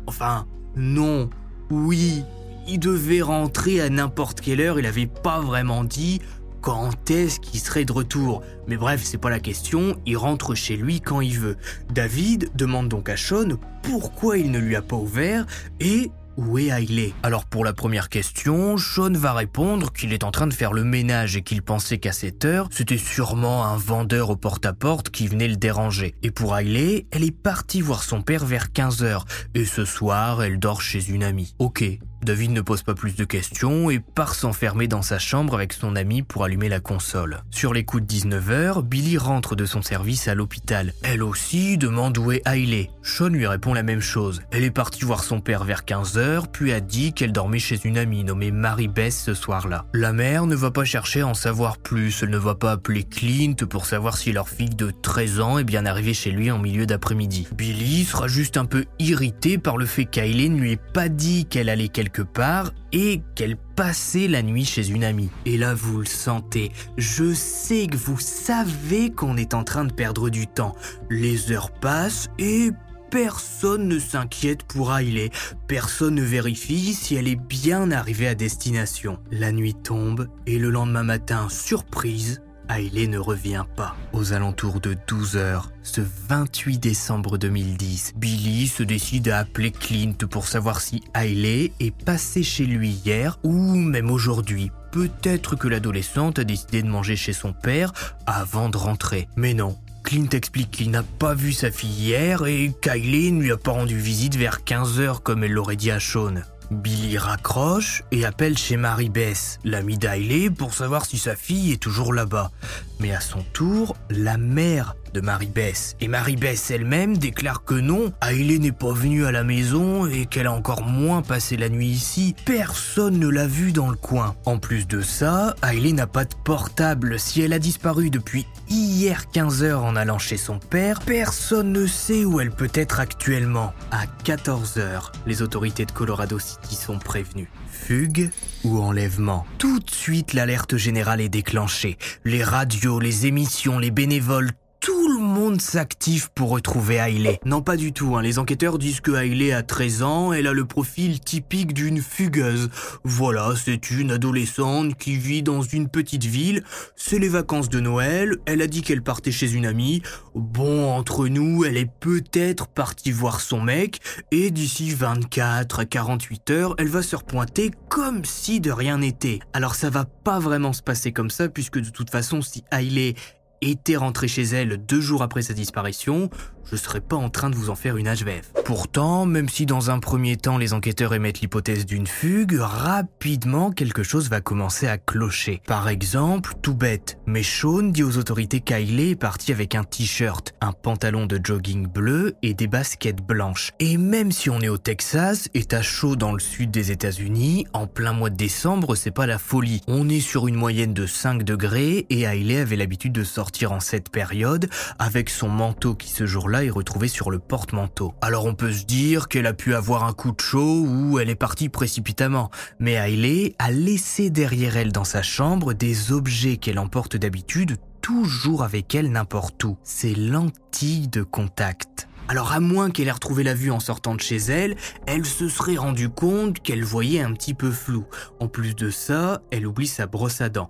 Enfin, 0.05 0.45
non, 0.75 1.29
oui, 1.71 2.23
il 2.67 2.79
devait 2.79 3.21
rentrer 3.21 3.81
à 3.81 3.89
n'importe 3.89 4.41
quelle 4.41 4.61
heure, 4.61 4.79
il 4.79 4.85
avait 4.85 5.07
pas 5.07 5.39
vraiment 5.39 5.83
dit 5.83 6.21
quand 6.61 7.11
est-ce 7.11 7.39
qu'il 7.39 7.59
serait 7.59 7.85
de 7.85 7.93
retour 7.93 8.41
Mais 8.67 8.75
bref, 8.75 9.01
c'est 9.03 9.17
pas 9.17 9.29
la 9.29 9.39
question, 9.39 9.95
il 10.05 10.17
rentre 10.17 10.53
chez 10.53 10.75
lui 10.75 10.99
quand 10.99 11.21
il 11.21 11.39
veut. 11.39 11.55
David 11.93 12.49
demande 12.55 12.89
donc 12.89 13.07
à 13.09 13.15
Sean 13.15 13.57
pourquoi 13.87 14.37
il 14.37 14.51
ne 14.51 14.59
lui 14.59 14.75
a 14.75 14.81
pas 14.81 14.97
ouvert 14.97 15.45
et 15.79 16.11
où 16.35 16.59
est 16.59 16.67
Hailey? 16.67 17.13
Alors 17.23 17.45
pour 17.45 17.63
la 17.63 17.73
première 17.73 18.09
question, 18.09 18.77
Sean 18.77 19.13
va 19.13 19.33
répondre 19.33 19.91
qu'il 19.91 20.13
est 20.13 20.25
en 20.25 20.31
train 20.31 20.45
de 20.45 20.53
faire 20.53 20.73
le 20.73 20.83
ménage 20.83 21.37
et 21.37 21.41
qu'il 21.41 21.61
pensait 21.61 21.97
qu'à 21.97 22.11
cette 22.11 22.43
heure, 22.43 22.67
c'était 22.69 22.97
sûrement 22.97 23.65
un 23.65 23.77
vendeur 23.77 24.29
au 24.29 24.35
porte-à-porte 24.35 25.09
qui 25.09 25.27
venait 25.27 25.47
le 25.47 25.55
déranger. 25.55 26.15
Et 26.21 26.31
pour 26.31 26.55
Hailey, 26.55 27.07
elle 27.11 27.23
est 27.23 27.31
partie 27.31 27.81
voir 27.81 28.03
son 28.03 28.21
père 28.21 28.45
vers 28.45 28.67
15h 28.67 29.21
et 29.55 29.65
ce 29.65 29.85
soir, 29.85 30.43
elle 30.43 30.59
dort 30.59 30.81
chez 30.81 31.09
une 31.09 31.23
amie. 31.23 31.55
Ok, 31.57 31.83
David 32.23 32.51
ne 32.51 32.61
pose 32.61 32.83
pas 32.83 32.95
plus 32.95 33.15
de 33.15 33.23
questions 33.23 33.89
et 33.89 33.99
part 33.99 34.35
s'enfermer 34.35 34.87
dans 34.87 35.01
sa 35.01 35.19
chambre 35.19 35.53
avec 35.53 35.73
son 35.73 35.95
ami 35.95 36.23
pour 36.23 36.43
allumer 36.43 36.69
la 36.69 36.79
console. 36.79 37.41
Sur 37.51 37.73
les 37.73 37.83
coups 37.83 38.03
de 38.03 38.13
19h, 38.13 38.83
Billy 38.83 39.17
rentre 39.17 39.55
de 39.55 39.65
son 39.65 39.81
service 39.81 40.27
à 40.27 40.35
l'hôpital. 40.35 40.93
Elle 41.03 41.23
aussi 41.23 41.77
demande 41.77 42.17
où 42.17 42.31
est 42.31 42.41
Hailey. 42.45 42.89
Sean 43.03 43.29
lui 43.29 43.47
répond 43.47 43.73
la 43.73 43.83
même 43.83 44.01
chose. 44.01 44.41
Elle 44.51 44.63
est 44.63 44.71
partie 44.71 45.05
voir 45.05 45.23
son 45.23 45.39
père 45.39 45.63
vers 45.63 45.83
15h, 45.83 46.45
puis 46.51 46.73
a 46.73 46.79
dit 46.79 47.13
qu'elle 47.13 47.31
dormait 47.31 47.59
chez 47.59 47.79
une 47.85 47.97
amie 47.97 48.23
nommée 48.23 48.51
Mary 48.51 48.87
Bess 48.87 49.23
ce 49.23 49.33
soir-là. 49.33 49.85
La 49.93 50.11
mère 50.11 50.47
ne 50.47 50.55
va 50.55 50.71
pas 50.71 50.85
chercher 50.85 51.21
à 51.21 51.27
en 51.27 51.33
savoir 51.33 51.77
plus, 51.77 52.23
elle 52.23 52.29
ne 52.29 52.37
va 52.37 52.55
pas 52.55 52.71
appeler 52.71 53.03
Clint 53.03 53.55
pour 53.69 53.85
savoir 53.85 54.17
si 54.17 54.31
leur 54.31 54.49
fille 54.49 54.69
de 54.69 54.91
13 54.91 55.39
ans 55.39 55.57
est 55.59 55.63
bien 55.63 55.85
arrivée 55.85 56.13
chez 56.13 56.31
lui 56.31 56.51
en 56.51 56.59
milieu 56.59 56.85
d'après-midi. 56.85 57.47
Billy 57.55 58.03
sera 58.05 58.27
juste 58.27 58.57
un 58.57 58.65
peu 58.65 58.85
irrité 58.99 59.57
par 59.57 59.77
le 59.77 59.85
fait 59.85 60.05
qu'Hailey 60.05 60.49
ne 60.49 60.59
lui 60.59 60.71
ait 60.73 60.79
pas 60.93 61.09
dit 61.09 61.45
qu'elle 61.45 61.69
allait 61.69 61.87
quelque 61.87 62.06
part 62.21 62.71
et 62.91 63.21
qu'elle 63.35 63.57
passait 63.75 64.27
la 64.27 64.41
nuit 64.41 64.65
chez 64.65 64.89
une 64.89 65.03
amie. 65.03 65.29
Et 65.45 65.57
là, 65.57 65.73
vous 65.73 65.99
le 65.99 66.05
sentez. 66.05 66.71
Je 66.97 67.33
sais 67.33 67.87
que 67.87 67.97
vous 67.97 68.19
savez 68.19 69.11
qu'on 69.11 69.37
est 69.37 69.53
en 69.53 69.63
train 69.63 69.85
de 69.85 69.93
perdre 69.93 70.29
du 70.29 70.47
temps. 70.47 70.75
Les 71.09 71.51
heures 71.51 71.71
passent 71.71 72.29
et 72.39 72.71
personne 73.09 73.87
ne 73.87 73.99
s'inquiète 73.99 74.63
pour 74.63 74.93
Hailey. 74.93 75.29
Personne 75.67 76.15
ne 76.15 76.23
vérifie 76.23 76.93
si 76.93 77.15
elle 77.15 77.27
est 77.27 77.35
bien 77.35 77.91
arrivée 77.91 78.27
à 78.27 78.35
destination. 78.35 79.19
La 79.31 79.51
nuit 79.51 79.75
tombe 79.75 80.27
et 80.45 80.59
le 80.59 80.69
lendemain 80.69 81.03
matin, 81.03 81.47
surprise, 81.49 82.41
Hailey 82.69 83.07
ne 83.07 83.17
revient 83.17 83.65
pas. 83.75 83.95
Aux 84.13 84.33
alentours 84.33 84.79
de 84.79 84.95
12 85.07 85.37
heures, 85.37 85.71
ce 85.83 86.01
28 86.01 86.77
décembre 86.77 87.37
2010, 87.37 88.13
Billy 88.15 88.67
se 88.67 88.83
décide 88.83 89.29
à 89.29 89.39
appeler 89.39 89.71
Clint 89.71 90.17
pour 90.29 90.47
savoir 90.47 90.81
si 90.81 91.03
Hailey 91.13 91.71
est 91.79 91.95
passée 91.95 92.43
chez 92.43 92.65
lui 92.65 92.89
hier 92.89 93.39
ou 93.43 93.53
même 93.53 94.11
aujourd'hui. 94.11 94.71
Peut-être 94.91 95.55
que 95.55 95.67
l'adolescente 95.67 96.39
a 96.39 96.43
décidé 96.43 96.81
de 96.81 96.87
manger 96.87 97.15
chez 97.15 97.33
son 97.33 97.53
père 97.53 97.93
avant 98.25 98.69
de 98.69 98.77
rentrer. 98.77 99.27
Mais 99.35 99.53
non, 99.53 99.77
Clint 100.03 100.29
explique 100.31 100.71
qu'il 100.71 100.91
n'a 100.91 101.03
pas 101.03 101.33
vu 101.33 101.51
sa 101.51 101.69
fille 101.69 101.89
hier 101.89 102.45
et 102.45 102.71
qu'Hailey 102.81 103.31
ne 103.31 103.41
lui 103.41 103.51
a 103.51 103.57
pas 103.57 103.71
rendu 103.71 103.97
visite 103.97 104.35
vers 104.35 104.59
15h 104.65 105.21
comme 105.21 105.43
elle 105.43 105.51
l'aurait 105.51 105.75
dit 105.75 105.91
à 105.91 105.99
Sean. 105.99 106.35
Billy 106.71 107.17
raccroche 107.17 108.03
et 108.11 108.25
appelle 108.25 108.57
chez 108.57 108.77
Mary 108.77 109.09
Bess, 109.09 109.59
l'amie 109.63 109.97
d'Hailey, 109.97 110.49
pour 110.49 110.73
savoir 110.73 111.05
si 111.05 111.17
sa 111.17 111.35
fille 111.35 111.71
est 111.71 111.81
toujours 111.81 112.13
là-bas. 112.13 112.51
Mais 112.99 113.13
à 113.13 113.21
son 113.21 113.41
tour, 113.53 113.95
la 114.09 114.37
mère 114.37 114.95
de 115.13 115.21
Mary 115.21 115.47
Bess 115.47 115.95
et 115.99 116.07
Mary 116.07 116.35
Bess 116.35 116.71
elle-même 116.71 117.17
déclare 117.17 117.63
que 117.63 117.73
non, 117.73 118.13
Hailey 118.21 118.59
n'est 118.59 118.71
pas 118.71 118.91
venue 118.91 119.25
à 119.25 119.31
la 119.31 119.43
maison 119.43 120.07
et 120.07 120.25
qu'elle 120.25 120.47
a 120.47 120.51
encore 120.51 120.83
moins 120.83 121.21
passé 121.21 121.57
la 121.57 121.69
nuit 121.69 121.87
ici. 121.87 122.35
Personne 122.45 123.19
ne 123.19 123.27
l'a 123.27 123.47
vue 123.47 123.71
dans 123.71 123.89
le 123.89 123.95
coin. 123.95 124.35
En 124.45 124.57
plus 124.57 124.87
de 124.87 125.01
ça, 125.01 125.55
Hailey 125.63 125.93
n'a 125.93 126.07
pas 126.07 126.25
de 126.25 126.35
portable. 126.43 127.19
Si 127.19 127.41
elle 127.41 127.53
a 127.53 127.59
disparu 127.59 128.09
depuis 128.09 128.45
hier 128.69 129.25
15h 129.33 129.75
en 129.75 129.95
allant 129.95 130.19
chez 130.19 130.37
son 130.37 130.59
père, 130.59 130.99
personne 131.01 131.71
ne 131.71 131.87
sait 131.87 132.25
où 132.25 132.39
elle 132.39 132.51
peut 132.51 132.71
être 132.73 132.99
actuellement. 132.99 133.73
À 133.91 134.05
14h, 134.23 135.11
les 135.25 135.41
autorités 135.41 135.85
de 135.85 135.91
Colorado 135.91 136.39
City 136.39 136.75
sont 136.75 136.99
prévenues. 136.99 137.49
Fugue 137.71 138.31
ou 138.63 138.79
enlèvement? 138.79 139.45
Tout 139.57 139.79
de 139.79 139.89
suite, 139.89 140.33
l'alerte 140.33 140.77
générale 140.77 141.21
est 141.21 141.29
déclenchée. 141.29 141.97
Les 142.25 142.43
radios, 142.43 142.99
les 142.99 143.27
émissions, 143.27 143.79
les 143.79 143.91
bénévoles, 143.91 144.51
tout 144.87 145.09
le 145.09 145.19
monde 145.19 145.59
s'active 145.59 146.31
pour 146.33 146.49
retrouver 146.49 146.95
Hailey. 146.95 147.41
Non, 147.43 147.61
pas 147.61 147.75
du 147.75 147.91
tout. 147.91 148.15
Hein. 148.15 148.21
Les 148.21 148.39
enquêteurs 148.39 148.77
disent 148.77 149.01
que 149.01 149.11
Hailey 149.11 149.51
a 149.51 149.61
13 149.61 150.01
ans, 150.01 150.31
elle 150.31 150.47
a 150.47 150.53
le 150.53 150.63
profil 150.63 151.19
typique 151.19 151.73
d'une 151.73 152.01
fugueuse. 152.01 152.69
Voilà, 153.03 153.51
c'est 153.61 153.91
une 153.91 154.11
adolescente 154.11 154.95
qui 154.95 155.17
vit 155.17 155.43
dans 155.43 155.61
une 155.61 155.89
petite 155.89 156.23
ville. 156.23 156.63
C'est 156.95 157.19
les 157.19 157.27
vacances 157.27 157.67
de 157.67 157.81
Noël. 157.81 158.37
Elle 158.45 158.61
a 158.61 158.67
dit 158.67 158.81
qu'elle 158.81 159.01
partait 159.01 159.33
chez 159.33 159.51
une 159.51 159.65
amie. 159.65 160.03
Bon, 160.35 160.89
entre 160.93 161.27
nous, 161.27 161.65
elle 161.65 161.75
est 161.75 161.91
peut-être 161.99 162.69
partie 162.69 163.11
voir 163.11 163.41
son 163.41 163.59
mec. 163.59 163.99
Et 164.31 164.51
d'ici 164.51 164.91
24 164.91 165.81
à 165.81 165.85
48 165.85 166.49
heures, 166.51 166.75
elle 166.77 166.87
va 166.87 167.01
se 167.01 167.17
repointer 167.17 167.71
comme 167.89 168.23
si 168.23 168.61
de 168.61 168.71
rien 168.71 168.99
n'était. 168.99 169.39
Alors 169.51 169.75
ça 169.75 169.89
va 169.89 170.05
pas 170.05 170.39
vraiment 170.39 170.71
se 170.71 170.81
passer 170.81 171.11
comme 171.11 171.29
ça, 171.29 171.49
puisque 171.49 171.79
de 171.79 171.89
toute 171.89 172.09
façon, 172.09 172.41
si 172.41 172.63
Hailey 172.71 173.15
était 173.61 173.95
rentrée 173.95 174.27
chez 174.27 174.43
elle 174.43 174.77
deux 174.77 175.01
jours 175.01 175.23
après 175.23 175.41
sa 175.41 175.53
disparition, 175.53 176.29
je 176.71 176.75
serais 176.75 177.01
pas 177.01 177.15
en 177.15 177.29
train 177.29 177.49
de 177.49 177.55
vous 177.55 177.69
en 177.69 177.75
faire 177.75 177.97
une 177.97 178.13
HVF. 178.13 178.51
Pourtant, 178.65 179.25
même 179.25 179.47
si 179.47 179.65
dans 179.65 179.91
un 179.91 179.99
premier 179.99 180.35
temps 180.35 180.57
les 180.57 180.73
enquêteurs 180.73 181.13
émettent 181.13 181.39
l'hypothèse 181.39 181.85
d'une 181.85 182.07
fugue, 182.07 182.57
rapidement 182.59 183.71
quelque 183.71 184.03
chose 184.03 184.29
va 184.29 184.41
commencer 184.41 184.87
à 184.87 184.97
clocher. 184.97 185.61
Par 185.65 185.87
exemple, 185.87 186.53
tout 186.61 186.75
bête, 186.75 187.17
mais 187.25 187.43
Sean 187.43 187.83
dit 187.83 188.03
aux 188.03 188.17
autorités 188.17 188.59
qu'Hailey 188.59 189.11
est 189.11 189.15
parti 189.15 189.51
avec 189.51 189.75
un 189.75 189.83
t-shirt, 189.83 190.53
un 190.59 190.73
pantalon 190.73 191.25
de 191.25 191.39
jogging 191.41 191.87
bleu 191.87 192.35
et 192.41 192.53
des 192.53 192.67
baskets 192.67 193.21
blanches. 193.25 193.71
Et 193.79 193.97
même 193.97 194.31
si 194.31 194.49
on 194.49 194.59
est 194.59 194.67
au 194.67 194.77
Texas, 194.77 195.49
état 195.53 195.81
chaud 195.81 196.15
dans 196.15 196.33
le 196.33 196.39
sud 196.39 196.71
des 196.71 196.91
États-Unis, 196.91 197.65
en 197.73 197.87
plein 197.87 198.13
mois 198.13 198.29
de 198.29 198.35
décembre, 198.35 198.95
c'est 198.95 199.11
pas 199.11 199.27
la 199.27 199.37
folie. 199.37 199.81
On 199.87 200.09
est 200.09 200.19
sur 200.19 200.47
une 200.47 200.55
moyenne 200.55 200.93
de 200.93 201.05
5 201.05 201.43
degrés 201.43 202.05
et 202.09 202.21
Hailey 202.21 202.59
avait 202.59 202.75
l'habitude 202.75 203.13
de 203.13 203.23
sortir 203.23 203.71
en 203.71 203.79
cette 203.79 204.09
période 204.09 204.69
avec 204.99 205.29
son 205.29 205.47
manteau 205.49 205.95
qui 205.95 206.09
ce 206.09 206.25
jour-là 206.25 206.56
est 206.63 206.69
retrouvée 206.69 207.07
sur 207.07 207.31
le 207.31 207.39
porte-manteau. 207.39 208.13
Alors 208.21 208.45
on 208.45 208.53
peut 208.53 208.71
se 208.71 208.85
dire 208.85 209.27
qu'elle 209.27 209.47
a 209.47 209.53
pu 209.53 209.75
avoir 209.75 210.03
un 210.03 210.13
coup 210.13 210.31
de 210.31 210.41
chaud 210.41 210.85
ou 210.85 211.19
elle 211.19 211.29
est 211.29 211.35
partie 211.35 211.69
précipitamment, 211.69 212.49
mais 212.79 212.93
Hailey 212.93 213.55
a 213.59 213.71
laissé 213.71 214.29
derrière 214.29 214.77
elle 214.77 214.91
dans 214.91 215.03
sa 215.03 215.21
chambre 215.21 215.73
des 215.73 216.11
objets 216.11 216.57
qu'elle 216.57 216.79
emporte 216.79 217.17
d'habitude 217.17 217.77
toujours 218.01 218.63
avec 218.63 218.95
elle 218.95 219.11
n'importe 219.11 219.63
où. 219.63 219.77
Ces 219.83 220.15
lentilles 220.15 221.07
de 221.09 221.23
contact. 221.23 222.07
Alors 222.29 222.51
à 222.51 222.59
moins 222.59 222.89
qu'elle 222.89 223.07
ait 223.07 223.11
retrouvé 223.11 223.43
la 223.43 223.53
vue 223.53 223.71
en 223.71 223.79
sortant 223.79 224.15
de 224.15 224.21
chez 224.21 224.37
elle, 224.37 224.75
elle 225.05 225.25
se 225.25 225.47
serait 225.47 225.77
rendue 225.77 226.09
compte 226.09 226.59
qu'elle 226.59 226.83
voyait 226.83 227.21
un 227.21 227.33
petit 227.33 227.53
peu 227.53 227.71
flou. 227.71 228.05
En 228.39 228.47
plus 228.47 228.75
de 228.75 228.89
ça, 228.89 229.41
elle 229.51 229.65
oublie 229.65 229.87
sa 229.87 230.07
brosse 230.07 230.41
à 230.41 230.49
dents. 230.49 230.67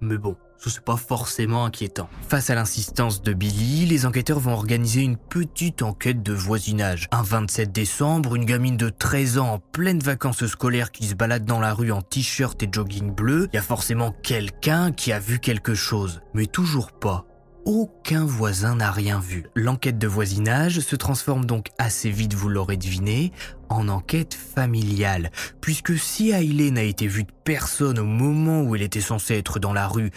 Mais 0.00 0.18
bon, 0.18 0.36
ce 0.58 0.68
n'est 0.68 0.84
pas 0.84 0.96
forcément 0.96 1.64
inquiétant. 1.64 2.08
Face 2.28 2.50
à 2.50 2.54
l'insistance 2.54 3.22
de 3.22 3.32
Billy, 3.32 3.86
les 3.86 4.06
enquêteurs 4.06 4.40
vont 4.40 4.52
organiser 4.52 5.02
une 5.02 5.16
petite 5.16 5.82
enquête 5.82 6.22
de 6.22 6.32
voisinage. 6.32 7.08
Un 7.12 7.22
27 7.22 7.72
décembre, 7.72 8.34
une 8.34 8.44
gamine 8.44 8.76
de 8.76 8.88
13 8.88 9.38
ans 9.38 9.54
en 9.54 9.58
pleine 9.58 10.00
vacances 10.00 10.46
scolaires 10.46 10.90
qui 10.90 11.06
se 11.06 11.14
balade 11.14 11.44
dans 11.44 11.60
la 11.60 11.72
rue 11.72 11.92
en 11.92 12.02
t-shirt 12.02 12.62
et 12.62 12.68
jogging 12.70 13.14
bleu, 13.14 13.48
il 13.52 13.56
y 13.56 13.58
a 13.58 13.62
forcément 13.62 14.12
quelqu'un 14.22 14.92
qui 14.92 15.12
a 15.12 15.18
vu 15.18 15.38
quelque 15.38 15.74
chose. 15.74 16.20
Mais 16.34 16.46
toujours 16.46 16.92
pas 16.92 17.26
aucun 17.68 18.24
voisin 18.24 18.76
n'a 18.76 18.90
rien 18.90 19.20
vu. 19.20 19.44
L'enquête 19.54 19.98
de 19.98 20.06
voisinage 20.06 20.80
se 20.80 20.96
transforme 20.96 21.44
donc 21.44 21.66
assez 21.76 22.10
vite, 22.10 22.32
vous 22.32 22.48
l'aurez 22.48 22.78
deviné, 22.78 23.30
en 23.68 23.88
enquête 23.88 24.34
familiale, 24.34 25.30
puisque 25.60 25.98
si 25.98 26.30
Hailey 26.30 26.70
n'a 26.70 26.82
été 26.82 27.06
vue 27.06 27.24
de 27.24 27.32
personne 27.44 27.98
au 27.98 28.04
moment 28.04 28.62
où 28.62 28.74
elle 28.74 28.82
était 28.82 29.00
censée 29.00 29.34
être 29.34 29.58
dans 29.58 29.72
la 29.72 29.88
rue, 29.88 30.10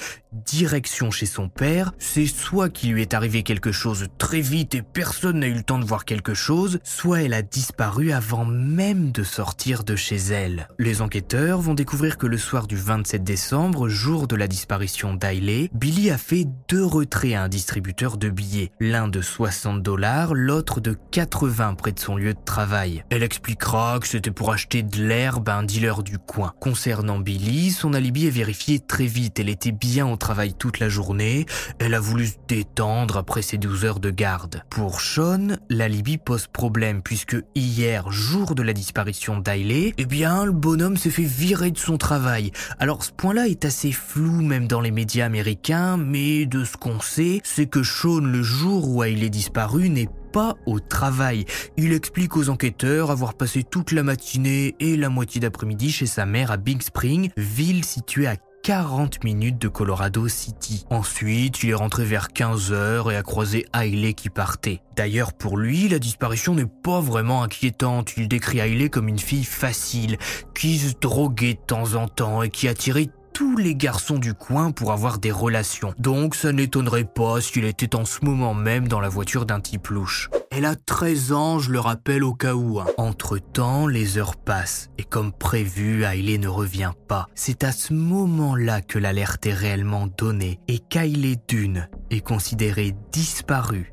direction 0.46 1.12
chez 1.12 1.26
son 1.26 1.50
père, 1.50 1.94
c'est 1.98 2.26
soit 2.26 2.70
qu'il 2.70 2.94
lui 2.94 3.02
est 3.02 3.14
arrivé 3.14 3.44
quelque 3.44 3.72
chose 3.72 4.08
très 4.18 4.42
vite 4.42 4.76
et 4.76 4.82
personne 4.82 5.40
n'a 5.40 5.48
eu 5.48 5.54
le 5.54 5.64
temps 5.64 5.80
de 5.80 5.86
voir 5.86 6.06
quelque 6.06 6.34
chose, 6.34 6.80
soit 6.84 7.22
elle 7.22 7.34
a 7.34 7.42
disparu 7.42 8.12
avant 8.12 8.46
même 8.46 9.12
de 9.12 9.24
sortir 9.24 9.84
de 9.84 9.96
chez 9.96 10.18
elle. 10.18 10.70
Les 10.80 11.02
enquêteurs 11.02 11.62
vont 11.62 11.74
découvrir 11.74 12.18
que 12.18 12.28
le 12.28 12.38
soir 12.38 12.68
du 12.68 12.76
27 12.76 13.24
décembre, 13.24 13.90
jour 13.90 14.28
de 14.28 14.36
la 14.36 14.48
disparition 14.48 15.14
d'Hailey, 15.14 15.70
Billy 15.74 16.10
a 16.10 16.18
fait 16.18 16.48
deux 16.68 16.86
retraits 16.86 17.34
à 17.34 17.44
un 17.44 17.50
distributeur 17.50 18.18
de 18.18 18.30
billets, 18.30 18.72
l'un 18.80 19.08
de 19.08 19.22
60 19.22 19.82
dollars, 19.82 20.34
l'autre 20.34 20.82
de 20.82 20.98
80 21.12 21.76
près 21.76 21.92
de 21.92 22.00
son 22.00 22.16
lieu 22.16 22.34
de 22.34 22.40
travail. 22.44 23.04
Expliquera 23.42 23.98
que 24.00 24.08
c'était 24.08 24.30
pour 24.30 24.52
acheter 24.52 24.84
de 24.84 25.04
l'herbe 25.04 25.50
à 25.50 25.56
un 25.56 25.64
dealer 25.64 26.04
du 26.04 26.20
coin. 26.20 26.54
Concernant 26.60 27.18
Billy, 27.18 27.72
son 27.72 27.96
alibi 27.96 28.28
est 28.28 28.30
vérifié 28.32 28.80
très 28.80 29.08
vite. 29.08 29.40
Elle 29.40 29.50
était 29.50 29.72
bien 29.72 30.06
au 30.06 30.16
travail 30.16 30.54
toute 30.54 30.78
la 30.78 30.90
journée. 30.90 31.48
Elle 31.80 31.96
a 31.96 32.00
voulu 32.00 32.28
se 32.28 32.36
détendre 32.48 33.18
après 33.18 33.42
ses 33.42 33.58
12 33.58 33.84
heures 33.86 34.00
de 34.00 34.12
garde. 34.12 34.62
Pour 34.70 35.02
Sean, 35.02 35.58
l'alibi 35.70 36.20
pose 36.20 36.46
problème 36.46 37.02
puisque 37.02 37.36
hier, 37.56 38.12
jour 38.12 38.54
de 38.54 38.62
la 38.62 38.74
disparition 38.74 39.40
d'Ailey, 39.40 39.96
eh 39.98 40.06
bien, 40.06 40.46
le 40.46 40.52
bonhomme 40.52 40.98
s'est 40.98 41.10
fait 41.10 41.24
virer 41.24 41.72
de 41.72 41.80
son 41.80 41.98
travail. 41.98 42.52
Alors, 42.78 43.04
ce 43.04 43.12
point-là 43.12 43.48
est 43.48 43.66
assez 43.66 43.92
flou 43.92 44.44
même 44.44 44.68
dans 44.68 44.82
les 44.82 44.92
médias 44.92 45.26
américains, 45.26 45.98
mais 45.98 46.46
de 46.46 46.64
ce 46.64 46.78
qu'on 46.78 47.00
sait, 47.00 47.42
c'est 47.44 47.66
que 47.66 47.82
Sean, 47.82 48.20
le 48.20 48.44
jour 48.44 48.88
où 48.88 49.04
Ailey 49.04 49.32
disparu, 49.32 49.90
n'est 49.90 50.10
pas 50.32 50.56
au 50.66 50.80
travail. 50.80 51.46
Il 51.78 51.94
explique 51.94 52.38
aux 52.38 52.50
enquêteurs 52.50 53.12
avoir 53.12 53.34
passé 53.34 53.64
toute 53.64 53.92
la 53.92 54.04
matinée 54.04 54.76
et 54.80 54.98
la 54.98 55.10
moitié 55.10 55.42
d'après-midi 55.42 55.92
chez 55.92 56.06
sa 56.06 56.26
mère 56.26 56.52
à 56.52 56.58
Big 56.58 56.82
Spring, 56.82 57.30
ville 57.38 57.84
située 57.84 58.28
à 58.28 58.36
40 58.64 59.24
minutes 59.24 59.60
de 59.60 59.68
Colorado 59.68 60.28
City. 60.28 60.86
Ensuite, 60.92 61.64
il 61.64 61.72
est 61.72 61.76
rentré 61.76 62.06
vers 62.06 62.28
15h 62.28 63.12
et 63.12 63.16
a 63.16 63.24
croisé 63.24 63.66
Hailey 63.74 64.14
qui 64.14 64.30
partait. 64.30 64.82
D'ailleurs, 64.96 65.34
pour 65.34 65.58
lui, 65.58 65.90
la 65.90 65.98
disparition 65.98 66.54
n'est 66.54 66.68
pas 66.68 67.02
vraiment 67.02 67.42
inquiétante. 67.42 68.14
Il 68.18 68.28
décrit 68.28 68.60
Hailey 68.60 68.90
comme 68.90 69.08
une 69.08 69.20
fille 69.20 69.46
facile, 69.46 70.18
qui 70.54 70.78
se 70.78 70.94
droguait 71.00 71.56
de 71.56 71.66
temps 71.66 71.96
en 71.96 72.08
temps 72.08 72.44
et 72.44 72.50
qui 72.50 72.68
attirait 72.68 73.10
tous 73.42 73.58
les 73.58 73.74
garçons 73.74 74.20
du 74.20 74.36
coin 74.36 74.70
pour 74.70 74.92
avoir 74.92 75.18
des 75.18 75.32
relations. 75.32 75.96
Donc 75.98 76.36
ça 76.36 76.52
n'étonnerait 76.52 77.06
pas 77.06 77.42
s'il 77.42 77.66
était 77.66 77.96
en 77.96 78.06
ce 78.06 78.24
moment 78.24 78.54
même 78.54 78.88
dans 78.88 79.00
la 79.00 79.10
voiture 79.10 79.48
d'un 79.48 79.60
type 79.60 79.88
louche. 79.88 80.30
Elle 80.52 80.64
a 80.64 80.76
13 80.76 81.32
ans, 81.32 81.58
je 81.58 81.72
le 81.72 81.80
rappelle 81.80 82.24
au 82.24 82.36
cas 82.36 82.54
où. 82.54 82.80
Hein. 82.80 82.86
Entre-temps, 82.98 83.88
les 83.88 84.20
heures 84.20 84.36
passent 84.36 84.92
et 85.00 85.04
comme 85.04 85.32
prévu, 85.34 86.04
Hailey 86.04 86.38
ne 86.38 86.48
revient 86.48 86.92
pas. 87.08 87.26
C'est 87.34 87.64
à 87.64 87.72
ce 87.72 87.96
moment-là 87.96 88.82
que 88.82 89.00
l'alerte 89.00 89.48
est 89.48 89.56
réellement 89.56 90.06
donnée 90.06 90.60
et 90.68 90.78
qu'Hailey 90.78 91.38
Dune 91.48 91.90
est 92.12 92.22
considérée 92.22 92.94
disparue 93.12 93.92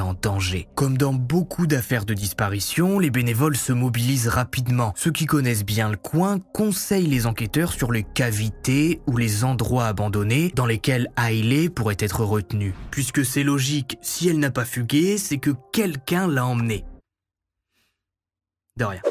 en 0.00 0.14
danger. 0.14 0.68
Comme 0.74 0.98
dans 0.98 1.12
beaucoup 1.12 1.66
d'affaires 1.66 2.04
de 2.04 2.14
disparition, 2.14 2.98
les 2.98 3.10
bénévoles 3.10 3.56
se 3.56 3.72
mobilisent 3.72 4.28
rapidement. 4.28 4.92
Ceux 4.96 5.12
qui 5.12 5.26
connaissent 5.26 5.64
bien 5.64 5.88
le 5.88 5.96
coin 5.96 6.38
conseillent 6.52 7.06
les 7.06 7.26
enquêteurs 7.26 7.72
sur 7.72 7.92
les 7.92 8.02
cavités 8.02 9.00
ou 9.06 9.16
les 9.16 9.44
endroits 9.44 9.86
abandonnés 9.86 10.52
dans 10.54 10.66
lesquels 10.66 11.08
Hailey 11.16 11.68
pourrait 11.68 11.96
être 11.98 12.24
retenue. 12.24 12.74
Puisque 12.90 13.24
c'est 13.24 13.44
logique, 13.44 13.96
si 14.02 14.28
elle 14.28 14.38
n'a 14.38 14.50
pas 14.50 14.64
fugué, 14.64 15.18
c'est 15.18 15.38
que 15.38 15.52
quelqu'un 15.72 16.26
l'a 16.26 16.44
emmenée. 16.44 16.84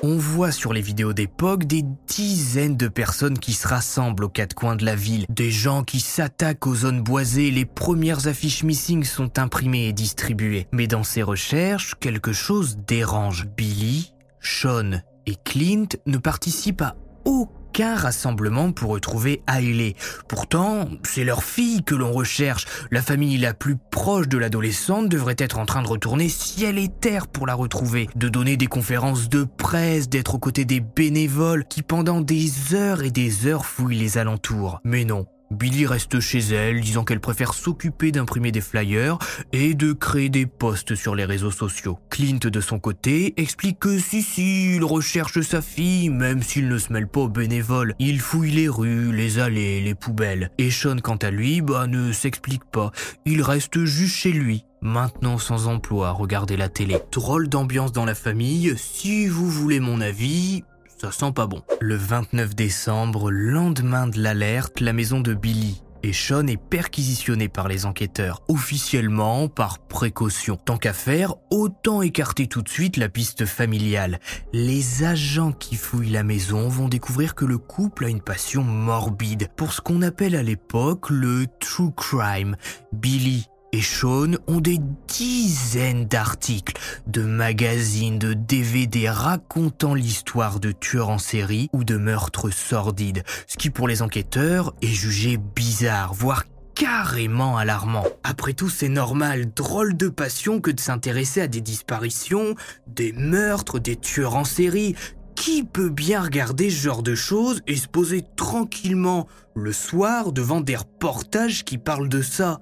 On 0.04 0.18
voit 0.18 0.52
sur 0.52 0.74
les 0.74 0.82
vidéos 0.82 1.14
d'époque 1.14 1.64
des 1.66 1.84
dizaines 2.08 2.78
de 2.78 2.88
personnes 2.88 3.40
qui 3.40 3.54
se 3.54 3.68
rassemblent 3.68 4.26
aux 4.26 4.30
quatre 4.30 4.54
coins 4.54 4.76
de 4.76 4.86
la 4.86 4.96
ville, 4.96 5.26
des 5.30 5.50
gens 5.50 5.84
qui 5.84 6.02
s'attaquent 6.02 6.68
aux 6.68 6.76
zones 6.76 7.02
boisées, 7.02 7.50
les 7.50 7.66
premières 7.66 8.28
affiches 8.28 8.62
missing 8.62 9.04
sont 9.04 9.40
imprimées 9.40 9.88
et 9.88 9.94
distribuées. 9.94 10.68
Mais 10.72 10.86
dans 10.86 11.04
ces 11.04 11.24
recherches, 11.24 11.96
quelque 12.00 12.32
chose 12.32 12.78
dérange. 12.86 13.48
Billy, 13.58 14.14
Sean 14.40 15.02
et 15.26 15.36
Clint 15.44 15.90
ne 16.06 16.18
participent 16.18 16.84
à 16.84 16.96
aucun 17.26 17.65
rassemblement 17.84 18.72
pour 18.72 18.92
retrouver 18.92 19.42
Hailey. 19.48 19.96
Pourtant, 20.28 20.90
c'est 21.04 21.24
leur 21.24 21.44
fille 21.44 21.84
que 21.84 21.96
l'on 21.96 22.12
recherche. 22.12 22.66
La 22.92 23.02
famille 23.02 23.38
la 23.38 23.54
plus 23.54 23.76
proche 23.92 24.28
de 24.28 24.38
l'adolescente 24.38 25.10
devrait 25.10 25.36
être 25.38 25.60
en 25.60 25.66
train 25.66 25.82
de 25.82 25.88
retourner 25.88 26.30
ciel 26.30 26.78
et 26.78 26.88
terre 26.88 27.28
pour 27.28 27.48
la 27.48 27.54
retrouver, 27.54 28.10
de 28.16 28.30
donner 28.30 28.58
des 28.58 28.68
conférences 28.68 29.30
de 29.30 29.44
presse, 29.44 30.10
d'être 30.10 30.36
aux 30.36 30.40
côtés 30.40 30.66
des 30.66 30.80
bénévoles 30.80 31.66
qui 31.66 31.82
pendant 31.82 32.22
des 32.22 32.74
heures 32.74 33.04
et 33.04 33.12
des 33.12 33.48
heures 33.48 33.66
fouillent 33.66 33.98
les 33.98 34.18
alentours. 34.18 34.80
Mais 34.84 35.04
non, 35.04 35.26
Billy 35.52 35.86
reste 35.86 36.20
chez 36.20 36.40
elle, 36.40 36.82
disant 36.82 37.04
qu'elle 37.04 37.20
préfère 37.20 37.54
s'occuper 37.54 38.12
d'imprimer 38.12 38.52
des 38.52 38.62
flyers 38.62 39.18
et 39.54 39.74
de 39.74 39.94
créer 39.94 40.30
des 40.30 40.46
posts 40.46 40.96
sur 40.96 41.16
les 41.16 41.26
réseaux 41.26 41.52
sociaux. 41.52 42.00
Clint, 42.10 42.40
de 42.40 42.62
son 42.62 42.80
côté, 42.80 43.34
explique 43.38 43.80
que 43.80 44.00
si 44.00 44.22
si, 44.22 44.76
il 44.76 44.84
recherche 44.84 45.42
sa 45.42 45.62
fille, 45.62 46.10
même 46.10 46.42
s'il 46.42 46.68
ne 46.68 46.78
se 46.78 46.92
mêle 46.92 47.08
pas 47.08 47.22
aux 47.22 47.30
bénévoles. 47.30 47.94
Il 48.00 48.20
fouille 48.20 48.52
les 48.52 48.70
rues, 48.70 49.16
les 49.16 49.40
allées, 49.40 49.82
les 49.82 49.96
poubelles. 49.96 50.50
Et 50.58 50.72
Sean, 50.72 50.98
quant 50.98 51.18
à 51.18 51.30
lui, 51.30 51.62
bah, 51.62 51.88
ne 51.88 52.12
s'explique 52.12 52.66
pas. 52.66 52.92
Il 53.26 53.42
reste 53.42 53.86
juste 53.86 54.16
chez 54.16 54.32
lui, 54.32 54.66
maintenant 54.82 55.38
sans 55.38 55.68
emploi, 55.68 56.12
regarder 56.12 56.58
la 56.58 56.70
télé. 56.70 56.98
Drôle 57.12 57.50
d'ambiance 57.50 57.92
dans 57.92 58.06
la 58.06 58.16
famille, 58.16 58.74
si 58.78 59.28
vous 59.28 59.50
voulez 59.50 59.80
mon 59.80 60.02
avis, 60.02 60.64
ça 60.98 61.12
sent 61.12 61.32
pas 61.34 61.48
bon. 61.48 61.62
Le 61.82 61.96
29 61.96 62.56
décembre, 62.56 63.32
lendemain 63.32 64.08
de 64.08 64.20
l'alerte, 64.20 64.80
la 64.80 64.94
maison 64.94 65.20
de 65.20 65.34
Billy 65.34 65.82
et 66.06 66.14
Sean 66.14 66.46
est 66.46 66.58
perquisitionnée 66.58 67.50
par 67.50 67.68
les 67.68 67.88
enquêteurs, 67.88 68.44
officiellement 68.48 69.48
par 69.48 69.80
précaution. 69.80 70.56
Tant 70.56 70.78
qu'à 70.78 70.94
faire, 70.94 71.34
autant 71.50 72.04
écarter 72.04 72.46
tout 72.46 72.62
de 72.62 72.70
suite 72.70 72.98
la 72.98 73.10
piste 73.10 73.48
familiale. 73.48 74.20
Les 74.54 75.04
agents 75.04 75.52
qui 75.52 75.76
fouillent 75.76 76.12
la 76.12 76.22
maison 76.22 76.70
vont 76.70 76.90
découvrir 76.90 77.34
que 77.34 77.46
le 77.46 77.58
couple 77.58 78.06
a 78.06 78.10
une 78.10 78.22
passion 78.22 78.62
morbide 78.62 79.50
pour 79.56 79.74
ce 79.74 79.82
qu'on 79.82 80.04
appelle 80.04 80.36
à 80.36 80.44
l'époque 80.44 81.10
le 81.10 81.48
true 81.60 81.92
crime. 81.96 82.56
Billy 82.94 83.48
et 83.76 83.82
Sean 83.82 84.38
ont 84.48 84.62
des 84.62 84.80
dizaines 85.10 86.06
d'articles, 86.06 86.80
de 87.08 87.24
magazines, 87.24 88.18
de 88.18 88.34
DVD 88.34 89.10
racontant 89.10 89.94
l'histoire 89.94 90.62
de 90.62 90.72
tueurs 90.72 91.10
en 91.10 91.18
série 91.18 91.70
ou 91.74 91.84
de 91.84 91.98
meurtres 91.98 92.52
sordides, 92.52 93.24
ce 93.48 93.58
qui 93.58 93.70
pour 93.70 93.90
les 93.90 94.02
enquêteurs 94.02 94.74
est 94.82 94.88
jugé 94.88 95.38
bizarre, 95.38 96.14
voire 96.14 96.46
carrément 96.74 97.58
alarmant. 97.58 98.06
Après 98.24 98.54
tout, 98.54 98.70
c'est 98.70 98.88
normal, 98.88 99.54
drôle 99.54 99.98
de 99.98 100.08
passion 100.08 100.62
que 100.62 100.72
de 100.72 100.80
s'intéresser 100.80 101.42
à 101.42 101.48
des 101.48 101.62
disparitions, 101.62 102.56
des 102.88 103.12
meurtres, 103.12 103.80
des 103.80 103.98
tueurs 103.98 104.38
en 104.38 104.46
série. 104.46 104.96
Qui 105.36 105.66
peut 105.66 105.90
bien 105.90 106.22
regarder 106.22 106.70
ce 106.70 106.82
genre 106.82 107.04
de 107.04 107.14
choses 107.14 107.62
et 107.68 107.76
se 107.76 107.90
poser 107.90 108.24
tranquillement 108.38 109.28
le 109.54 109.74
soir 109.74 110.32
devant 110.32 110.62
des 110.62 110.78
reportages 110.78 111.66
qui 111.66 111.78
parlent 111.78 112.08
de 112.08 112.22
ça? 112.22 112.62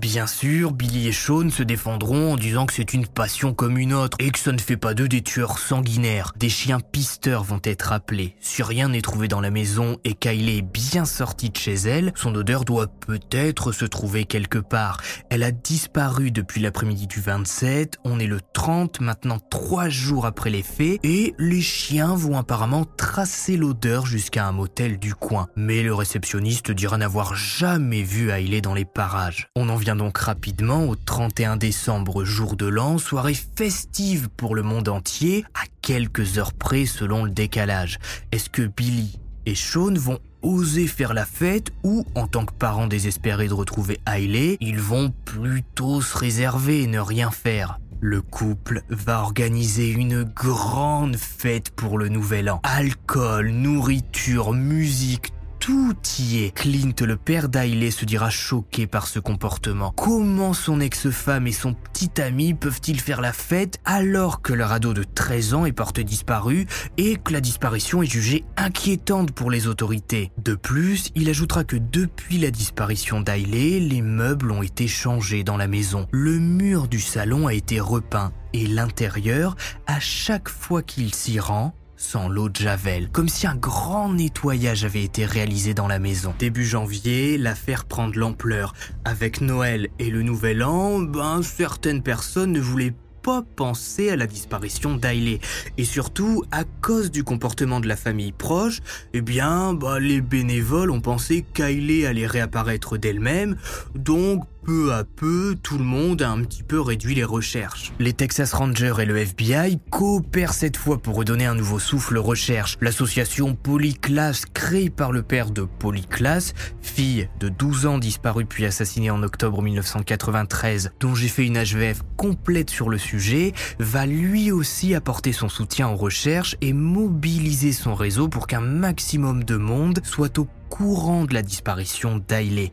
Bien 0.00 0.26
sûr, 0.26 0.72
Billy 0.72 1.08
et 1.08 1.12
Sean 1.12 1.50
se 1.50 1.62
défendront 1.62 2.32
en 2.32 2.36
disant 2.36 2.64
que 2.64 2.72
c'est 2.72 2.94
une 2.94 3.06
passion 3.06 3.54
comme 3.54 3.76
une 3.76 3.92
autre 3.92 4.16
et 4.18 4.30
que 4.30 4.38
ça 4.38 4.50
ne 4.50 4.58
fait 4.58 4.76
pas 4.76 4.94
d'eux 4.94 5.08
des 5.08 5.20
tueurs 5.20 5.58
sanguinaires. 5.58 6.32
Des 6.38 6.48
chiens 6.48 6.80
pisteurs 6.80 7.44
vont 7.44 7.60
être 7.64 7.92
appelés. 7.92 8.34
Si 8.40 8.62
rien 8.62 8.88
n'est 8.88 9.02
trouvé 9.02 9.28
dans 9.28 9.40
la 9.40 9.50
maison 9.50 9.98
et 10.04 10.14
Kylie 10.14 10.58
est 10.58 10.62
bien 10.62 11.04
sortie 11.04 11.50
de 11.50 11.56
chez 11.56 11.74
elle, 11.74 12.12
son 12.14 12.34
odeur 12.34 12.64
doit 12.64 12.86
peut-être 12.86 13.72
se 13.72 13.84
trouver 13.84 14.24
quelque 14.24 14.58
part. 14.58 15.02
Elle 15.28 15.42
a 15.42 15.50
disparu 15.50 16.30
depuis 16.30 16.62
l'après-midi 16.62 17.06
du 17.06 17.20
27, 17.20 17.98
on 18.04 18.18
est 18.18 18.26
le 18.26 18.40
30, 18.54 19.00
maintenant 19.00 19.38
trois 19.50 19.88
jours 19.88 20.24
après 20.24 20.50
les 20.50 20.62
faits, 20.62 20.98
et 21.02 21.34
les 21.38 21.60
chiens 21.60 22.14
vont 22.14 22.38
apparemment 22.38 22.86
tracer 22.96 23.56
l'odeur 23.56 24.06
jusqu'à 24.06 24.46
un 24.46 24.52
motel 24.52 24.98
du 24.98 25.14
coin. 25.14 25.48
Mais 25.56 25.82
le 25.82 25.94
réceptionniste 25.94 26.70
dira 26.70 26.96
n'avoir 26.96 27.34
jamais 27.34 28.02
vu 28.02 28.30
Hailey 28.30 28.60
dans 28.60 28.74
les 28.74 28.84
parages. 28.84 29.48
On 29.62 29.68
en 29.68 29.76
vient 29.76 29.94
donc 29.94 30.16
rapidement 30.16 30.86
au 30.86 30.96
31 30.96 31.58
décembre, 31.58 32.24
jour 32.24 32.56
de 32.56 32.64
l'an, 32.64 32.96
soirée 32.96 33.36
festive 33.56 34.30
pour 34.34 34.54
le 34.54 34.62
monde 34.62 34.88
entier, 34.88 35.44
à 35.52 35.66
quelques 35.82 36.38
heures 36.38 36.54
près 36.54 36.86
selon 36.86 37.24
le 37.24 37.30
décalage. 37.30 37.98
Est-ce 38.32 38.48
que 38.48 38.62
Billy 38.62 39.18
et 39.44 39.54
Sean 39.54 39.92
vont 39.92 40.18
oser 40.40 40.86
faire 40.86 41.12
la 41.12 41.26
fête 41.26 41.72
ou, 41.82 42.06
en 42.14 42.26
tant 42.26 42.46
que 42.46 42.54
parents 42.54 42.86
désespérés 42.86 43.48
de 43.48 43.52
retrouver 43.52 44.00
Hailey, 44.06 44.56
ils 44.62 44.80
vont 44.80 45.12
plutôt 45.26 46.00
se 46.00 46.16
réserver 46.16 46.84
et 46.84 46.86
ne 46.86 46.98
rien 46.98 47.30
faire? 47.30 47.80
Le 48.00 48.22
couple 48.22 48.82
va 48.88 49.20
organiser 49.20 49.90
une 49.90 50.22
grande 50.22 51.16
fête 51.16 51.68
pour 51.68 51.98
le 51.98 52.08
nouvel 52.08 52.48
an. 52.48 52.60
Alcool, 52.62 53.50
nourriture, 53.50 54.54
musique, 54.54 55.34
tout 55.60 55.94
y 56.18 56.44
est. 56.44 56.50
Clint, 56.54 56.94
le 57.00 57.16
père 57.16 57.48
d'Ailey, 57.48 57.90
se 57.90 58.04
dira 58.04 58.30
choqué 58.30 58.86
par 58.86 59.06
ce 59.06 59.20
comportement. 59.20 59.92
Comment 59.94 60.54
son 60.54 60.80
ex-femme 60.80 61.46
et 61.46 61.52
son 61.52 61.74
petit 61.74 62.20
ami 62.20 62.54
peuvent-ils 62.54 62.98
faire 62.98 63.20
la 63.20 63.32
fête 63.32 63.78
alors 63.84 64.42
que 64.42 64.52
leur 64.52 64.72
ado 64.72 64.94
de 64.94 65.04
13 65.04 65.54
ans 65.54 65.66
est 65.66 65.72
porté 65.72 66.02
disparu 66.02 66.66
et 66.96 67.16
que 67.16 67.32
la 67.32 67.40
disparition 67.40 68.02
est 68.02 68.10
jugée 68.10 68.44
inquiétante 68.56 69.32
pour 69.32 69.50
les 69.50 69.66
autorités? 69.66 70.32
De 70.42 70.54
plus, 70.54 71.10
il 71.14 71.28
ajoutera 71.28 71.62
que 71.62 71.76
depuis 71.76 72.38
la 72.38 72.50
disparition 72.50 73.20
d'Ailey, 73.20 73.80
les 73.80 74.02
meubles 74.02 74.50
ont 74.50 74.62
été 74.62 74.88
changés 74.88 75.44
dans 75.44 75.58
la 75.58 75.68
maison. 75.68 76.08
Le 76.10 76.38
mur 76.38 76.88
du 76.88 77.00
salon 77.00 77.46
a 77.46 77.54
été 77.54 77.80
repeint 77.80 78.32
et 78.52 78.66
l'intérieur, 78.66 79.56
à 79.86 80.00
chaque 80.00 80.48
fois 80.48 80.82
qu'il 80.82 81.14
s'y 81.14 81.38
rend, 81.38 81.74
sans 82.00 82.30
l'eau 82.30 82.48
de 82.48 82.56
Javel, 82.56 83.10
comme 83.10 83.28
si 83.28 83.46
un 83.46 83.54
grand 83.54 84.14
nettoyage 84.14 84.86
avait 84.86 85.04
été 85.04 85.26
réalisé 85.26 85.74
dans 85.74 85.86
la 85.86 85.98
maison. 85.98 86.32
Début 86.38 86.64
janvier, 86.64 87.36
l'affaire 87.36 87.84
prend 87.84 88.08
de 88.08 88.18
l'ampleur. 88.18 88.72
Avec 89.04 89.42
Noël 89.42 89.90
et 89.98 90.08
le 90.08 90.22
Nouvel 90.22 90.64
An, 90.64 91.00
ben, 91.00 91.42
certaines 91.42 92.02
personnes 92.02 92.52
ne 92.52 92.60
voulaient 92.60 92.94
pas 93.22 93.42
penser 93.54 94.08
à 94.08 94.16
la 94.16 94.26
disparition 94.26 94.96
d'Ailey. 94.96 95.40
Et 95.76 95.84
surtout, 95.84 96.42
à 96.50 96.64
cause 96.64 97.10
du 97.10 97.22
comportement 97.22 97.80
de 97.80 97.86
la 97.86 97.96
famille 97.96 98.32
proche, 98.32 98.80
eh 99.12 99.20
bien, 99.20 99.74
bah, 99.74 100.00
les 100.00 100.22
bénévoles 100.22 100.90
ont 100.90 101.02
pensé 101.02 101.44
qu'Ailey 101.52 102.06
allait 102.06 102.26
réapparaître 102.26 102.96
d'elle-même, 102.96 103.56
donc 103.94 104.44
peu 104.62 104.92
à 104.92 105.04
peu, 105.04 105.56
tout 105.62 105.78
le 105.78 105.84
monde 105.84 106.22
a 106.22 106.30
un 106.30 106.42
petit 106.42 106.62
peu 106.62 106.80
réduit 106.80 107.14
les 107.14 107.24
recherches. 107.24 107.92
Les 107.98 108.12
Texas 108.12 108.52
Rangers 108.52 108.94
et 109.00 109.04
le 109.04 109.16
FBI 109.16 109.78
coopèrent 109.90 110.52
cette 110.52 110.76
fois 110.76 110.98
pour 110.98 111.16
redonner 111.16 111.46
un 111.46 111.54
nouveau 111.54 111.78
souffle 111.78 112.18
aux 112.18 112.22
recherches. 112.22 112.76
L'association 112.80 113.54
Polyclass, 113.54 114.46
créée 114.52 114.90
par 114.90 115.12
le 115.12 115.22
père 115.22 115.50
de 115.50 115.62
Polyclass, 115.62 116.54
fille 116.80 117.28
de 117.40 117.48
12 117.48 117.86
ans 117.86 117.98
disparue 117.98 118.46
puis 118.46 118.64
assassinée 118.66 119.10
en 119.10 119.22
octobre 119.22 119.62
1993, 119.62 120.92
dont 121.00 121.14
j'ai 121.14 121.28
fait 121.28 121.46
une 121.46 121.62
HVF 121.62 122.02
complète 122.16 122.70
sur 122.70 122.88
le 122.88 122.98
sujet, 122.98 123.52
va 123.78 124.06
lui 124.06 124.52
aussi 124.52 124.94
apporter 124.94 125.32
son 125.32 125.48
soutien 125.48 125.88
aux 125.88 125.96
recherches 125.96 126.56
et 126.60 126.72
mobiliser 126.72 127.72
son 127.72 127.94
réseau 127.94 128.28
pour 128.28 128.46
qu'un 128.46 128.60
maximum 128.60 129.44
de 129.44 129.56
monde 129.56 130.00
soit 130.04 130.38
au 130.38 130.46
courant 130.70 131.24
de 131.24 131.34
la 131.34 131.42
disparition 131.42 132.22
d'Ailey. 132.26 132.72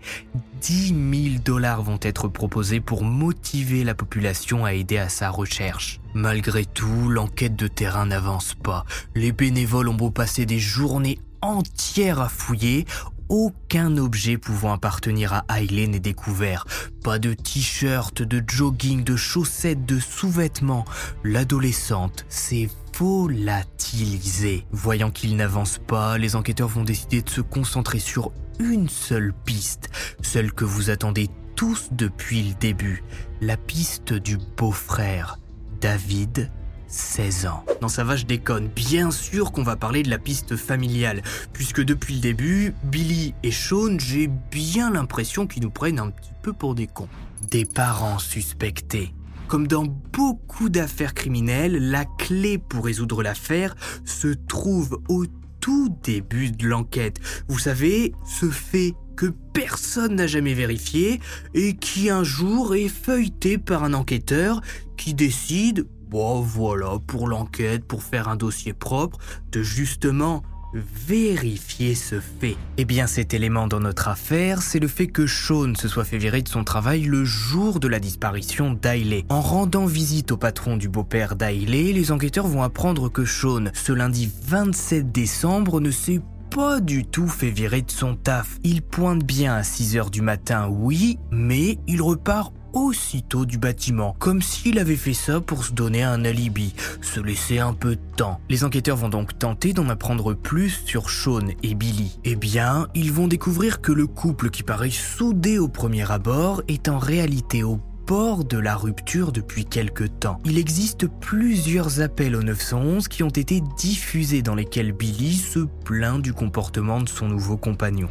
10 0.61 0.87
000 0.87 1.41
dollars 1.43 1.81
vont 1.81 1.99
être 2.01 2.27
proposés 2.29 2.79
pour 2.79 3.03
motiver 3.03 3.83
la 3.83 3.95
population 3.95 4.63
à 4.63 4.73
aider 4.73 4.97
à 4.97 5.09
sa 5.09 5.29
recherche. 5.29 5.99
Malgré 6.13 6.63
tout, 6.65 7.09
l'enquête 7.09 7.55
de 7.55 7.67
terrain 7.67 8.05
n'avance 8.05 8.53
pas. 8.53 8.85
Les 9.15 9.31
bénévoles 9.33 9.89
ont 9.89 9.95
beau 9.95 10.11
passer 10.11 10.45
des 10.45 10.59
journées 10.59 11.19
entières 11.41 12.21
à 12.21 12.29
fouiller, 12.29 12.85
aucun 13.29 13.97
objet 13.97 14.37
pouvant 14.37 14.71
appartenir 14.71 15.33
à 15.33 15.59
Ailey 15.59 15.87
n'est 15.87 15.99
découvert. 15.99 16.65
Pas 17.03 17.19
de 17.19 17.33
t-shirt, 17.33 18.21
de 18.21 18.41
jogging, 18.47 19.03
de 19.03 19.15
chaussettes, 19.17 19.85
de 19.85 19.99
sous-vêtements. 19.99 20.85
L'adolescente 21.23 22.25
s'est 22.29 22.69
volatilisée. 22.97 24.65
Voyant 24.71 25.11
qu'il 25.11 25.35
n'avance 25.35 25.79
pas, 25.85 26.17
les 26.17 26.35
enquêteurs 26.35 26.67
vont 26.67 26.83
décider 26.83 27.21
de 27.21 27.29
se 27.29 27.41
concentrer 27.41 27.99
sur 27.99 28.31
une 28.59 28.89
seule 28.89 29.33
piste, 29.45 29.89
celle 30.21 30.51
que 30.51 30.65
vous 30.65 30.89
attendez 30.89 31.29
tous 31.55 31.89
depuis 31.91 32.43
le 32.43 32.53
début, 32.55 33.03
la 33.41 33.57
piste 33.57 34.13
du 34.13 34.37
beau-frère, 34.57 35.39
David 35.79 36.51
16 36.87 37.45
ans. 37.47 37.65
Non 37.81 37.87
ça 37.87 38.03
va, 38.03 38.15
je 38.15 38.25
déconne. 38.25 38.67
Bien 38.67 39.11
sûr 39.11 39.51
qu'on 39.51 39.63
va 39.63 39.75
parler 39.75 40.03
de 40.03 40.09
la 40.09 40.17
piste 40.17 40.55
familiale, 40.55 41.21
puisque 41.53 41.83
depuis 41.83 42.15
le 42.15 42.21
début, 42.21 42.73
Billy 42.83 43.33
et 43.43 43.51
Sean, 43.51 43.99
j'ai 43.99 44.27
bien 44.27 44.91
l'impression 44.91 45.45
qu'ils 45.47 45.63
nous 45.63 45.69
prennent 45.69 45.99
un 45.99 46.09
petit 46.09 46.31
peu 46.41 46.53
pour 46.53 46.75
des 46.75 46.87
cons. 46.87 47.09
Des 47.51 47.65
parents 47.65 48.19
suspectés. 48.19 49.13
Comme 49.47 49.67
dans 49.67 49.85
beaucoup 50.11 50.67
d'affaires 50.67 51.13
criminelles, 51.13 51.89
la 51.89 52.03
clé 52.03 52.57
pour 52.57 52.83
résoudre 52.83 53.23
l'affaire 53.23 53.75
se 54.03 54.27
trouve 54.27 55.01
au 55.07 55.25
tout 55.61 55.95
début 56.03 56.51
de 56.51 56.67
l'enquête. 56.67 57.21
Vous 57.47 57.57
savez, 57.57 58.13
ce 58.25 58.49
fait 58.49 58.93
que 59.15 59.27
personne 59.53 60.15
n'a 60.15 60.27
jamais 60.27 60.53
vérifié 60.53 61.21
et 61.53 61.77
qui 61.77 62.09
un 62.09 62.23
jour 62.23 62.75
est 62.75 62.89
feuilleté 62.89 63.57
par 63.57 63.85
un 63.85 63.93
enquêteur 63.93 64.61
qui 64.97 65.13
décide, 65.13 65.87
bon 66.09 66.41
voilà, 66.41 66.97
pour 67.07 67.27
l'enquête, 67.27 67.85
pour 67.85 68.03
faire 68.03 68.27
un 68.27 68.35
dossier 68.35 68.73
propre, 68.73 69.17
de 69.53 69.63
justement 69.63 70.43
vérifier 70.73 71.95
ce 71.95 72.19
fait. 72.19 72.57
Eh 72.77 72.85
bien 72.85 73.07
cet 73.07 73.33
élément 73.33 73.67
dans 73.67 73.79
notre 73.79 74.07
affaire, 74.07 74.61
c'est 74.61 74.79
le 74.79 74.87
fait 74.87 75.07
que 75.07 75.27
Sean 75.27 75.73
se 75.75 75.87
soit 75.87 76.03
fait 76.03 76.17
virer 76.17 76.41
de 76.41 76.49
son 76.49 76.63
travail 76.63 77.03
le 77.03 77.23
jour 77.23 77.79
de 77.79 77.87
la 77.87 77.99
disparition 77.99 78.71
d'Ailey. 78.71 79.25
En 79.29 79.41
rendant 79.41 79.85
visite 79.85 80.31
au 80.31 80.37
patron 80.37 80.77
du 80.77 80.89
beau-père 80.89 81.35
d'Ailey, 81.35 81.93
les 81.93 82.11
enquêteurs 82.11 82.47
vont 82.47 82.63
apprendre 82.63 83.09
que 83.09 83.25
Sean, 83.25 83.65
ce 83.73 83.93
lundi 83.93 84.29
27 84.45 85.11
décembre, 85.11 85.79
ne 85.79 85.91
s'est 85.91 86.21
pas 86.49 86.79
du 86.79 87.05
tout 87.05 87.27
fait 87.27 87.49
virer 87.49 87.81
de 87.81 87.91
son 87.91 88.15
taf. 88.15 88.57
Il 88.63 88.81
pointe 88.81 89.23
bien 89.23 89.55
à 89.55 89.61
6h 89.61 90.09
du 90.09 90.21
matin, 90.21 90.67
oui, 90.69 91.19
mais 91.31 91.77
il 91.87 92.01
repart 92.01 92.53
aussitôt 92.77 93.45
du 93.45 93.57
bâtiment, 93.57 94.15
comme 94.19 94.41
s'il 94.41 94.79
avait 94.79 94.95
fait 94.95 95.13
ça 95.13 95.41
pour 95.41 95.65
se 95.65 95.73
donner 95.73 96.03
un 96.03 96.23
alibi, 96.23 96.73
se 97.01 97.19
laisser 97.19 97.59
un 97.59 97.73
peu 97.73 97.95
de 97.95 98.01
temps. 98.15 98.39
Les 98.49 98.63
enquêteurs 98.63 98.97
vont 98.97 99.09
donc 99.09 99.37
tenter 99.37 99.73
d'en 99.73 99.89
apprendre 99.89 100.33
plus 100.33 100.83
sur 100.85 101.09
Sean 101.09 101.47
et 101.63 101.75
Billy. 101.75 102.19
Eh 102.23 102.35
bien, 102.35 102.87
ils 102.93 103.11
vont 103.11 103.27
découvrir 103.27 103.81
que 103.81 103.91
le 103.91 104.07
couple 104.07 104.49
qui 104.49 104.63
paraît 104.63 104.89
soudé 104.91 105.57
au 105.59 105.67
premier 105.67 106.09
abord 106.11 106.61
est 106.67 106.87
en 106.87 106.99
réalité 106.99 107.63
au 107.63 107.79
bord 108.05 108.45
de 108.45 108.57
la 108.57 108.75
rupture 108.75 109.31
depuis 109.31 109.65
quelque 109.65 110.05
temps. 110.05 110.39
Il 110.45 110.57
existe 110.57 111.07
plusieurs 111.07 111.99
appels 111.99 112.35
au 112.35 112.43
911 112.43 113.07
qui 113.09 113.23
ont 113.23 113.29
été 113.29 113.61
diffusés 113.77 114.41
dans 114.41 114.55
lesquels 114.55 114.93
Billy 114.93 115.33
se 115.33 115.59
plaint 115.83 116.21
du 116.21 116.33
comportement 116.33 117.01
de 117.01 117.09
son 117.09 117.27
nouveau 117.27 117.57
compagnon. 117.57 118.07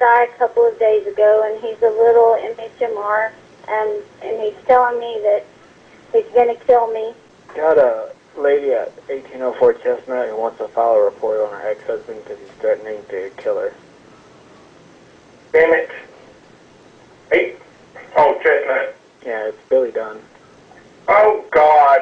Guy 0.00 0.24
a 0.24 0.38
couple 0.38 0.66
of 0.66 0.76
days 0.80 1.06
ago, 1.06 1.44
and 1.46 1.62
he's 1.62 1.80
a 1.82 1.90
little 1.90 2.34
MHMR, 2.56 3.30
and 3.68 4.02
and 4.22 4.40
he's 4.40 4.64
telling 4.66 4.98
me 4.98 5.20
that 5.22 5.44
he's 6.12 6.34
gonna 6.34 6.56
kill 6.66 6.90
me. 6.92 7.14
Got 7.54 7.78
a 7.78 8.12
lady 8.36 8.72
at 8.72 8.88
1804 9.08 9.74
Chestnut 9.74 10.28
who 10.28 10.36
wants 10.36 10.58
to 10.58 10.68
file 10.68 10.94
a 10.94 11.04
report 11.04 11.40
on 11.40 11.52
her 11.52 11.68
ex-husband 11.68 12.22
because 12.24 12.38
he's 12.38 12.50
threatening 12.60 13.02
to 13.10 13.30
kill 13.36 13.58
her. 13.58 13.74
Damn 15.52 15.72
it. 15.74 15.90
Hey. 17.30 17.56
Oh, 18.16 18.34
Chestnut. 18.42 18.96
Yeah, 19.24 19.48
it's 19.48 19.58
Billy 19.68 19.90
Dunn. 19.90 20.20
Oh, 21.08 21.44
God. 21.50 22.00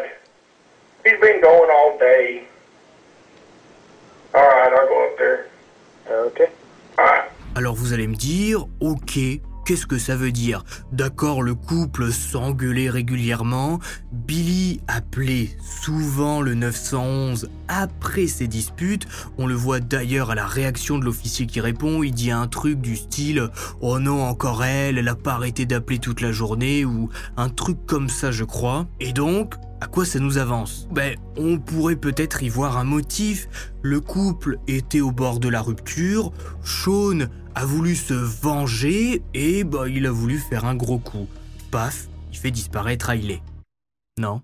He's 1.04 1.18
been 1.20 1.40
going 1.40 1.70
all 1.70 1.98
day. 1.98 2.44
All 4.34 4.46
right, 4.46 4.72
I'll 4.72 4.86
go 4.86 5.10
up 5.10 5.18
there. 5.18 5.46
Okay. 6.08 6.48
All 6.98 7.04
right. 7.04 7.30
Alors 7.58 7.74
vous 7.74 7.92
allez 7.92 8.06
me 8.06 8.14
dire, 8.14 8.66
ok, 8.78 9.18
Qu'est-ce 9.68 9.86
que 9.86 9.98
ça 9.98 10.16
veut 10.16 10.32
dire? 10.32 10.64
D'accord, 10.92 11.42
le 11.42 11.54
couple 11.54 12.10
s'engueulait 12.10 12.88
régulièrement, 12.88 13.80
Billy 14.12 14.80
appelait 14.88 15.50
souvent 15.60 16.40
le 16.40 16.54
911 16.54 17.50
après 17.68 18.28
ces 18.28 18.46
disputes, 18.46 19.06
on 19.36 19.46
le 19.46 19.52
voit 19.52 19.80
d'ailleurs 19.80 20.30
à 20.30 20.34
la 20.34 20.46
réaction 20.46 20.96
de 20.96 21.04
l'officier 21.04 21.46
qui 21.46 21.60
répond, 21.60 22.02
il 22.02 22.12
dit 22.12 22.30
un 22.30 22.46
truc 22.46 22.80
du 22.80 22.96
style⁇ 22.96 23.40
Oh 23.82 23.98
non, 23.98 24.22
encore 24.22 24.64
elle, 24.64 24.96
elle 24.96 25.08
a 25.08 25.14
pas 25.14 25.34
arrêté 25.34 25.66
d'appeler 25.66 25.98
toute 25.98 26.22
la 26.22 26.32
journée⁇ 26.32 26.84
ou 26.86 27.10
un 27.36 27.50
truc 27.50 27.76
comme 27.86 28.08
ça 28.08 28.30
je 28.30 28.44
crois. 28.44 28.86
Et 29.00 29.12
donc, 29.12 29.56
à 29.82 29.86
quoi 29.86 30.06
ça 30.06 30.18
nous 30.18 30.38
avance? 30.38 30.88
Ben, 30.90 31.14
on 31.36 31.58
pourrait 31.58 31.96
peut-être 31.96 32.42
y 32.42 32.48
voir 32.48 32.78
un 32.78 32.84
motif. 32.84 33.48
Le 33.82 34.00
couple 34.00 34.58
était 34.66 35.02
au 35.02 35.12
bord 35.12 35.40
de 35.40 35.48
la 35.48 35.60
rupture, 35.60 36.32
Sean 36.64 37.28
a 37.58 37.64
voulu 37.64 37.96
se 37.96 38.14
venger 38.14 39.20
et 39.34 39.64
bah 39.64 39.88
il 39.88 40.06
a 40.06 40.12
voulu 40.12 40.38
faire 40.38 40.64
un 40.64 40.76
gros 40.76 41.00
coup. 41.00 41.26
Paf, 41.72 42.06
il 42.30 42.38
fait 42.38 42.52
disparaître 42.52 43.10
Hailey. 43.10 43.42
Non 44.16 44.42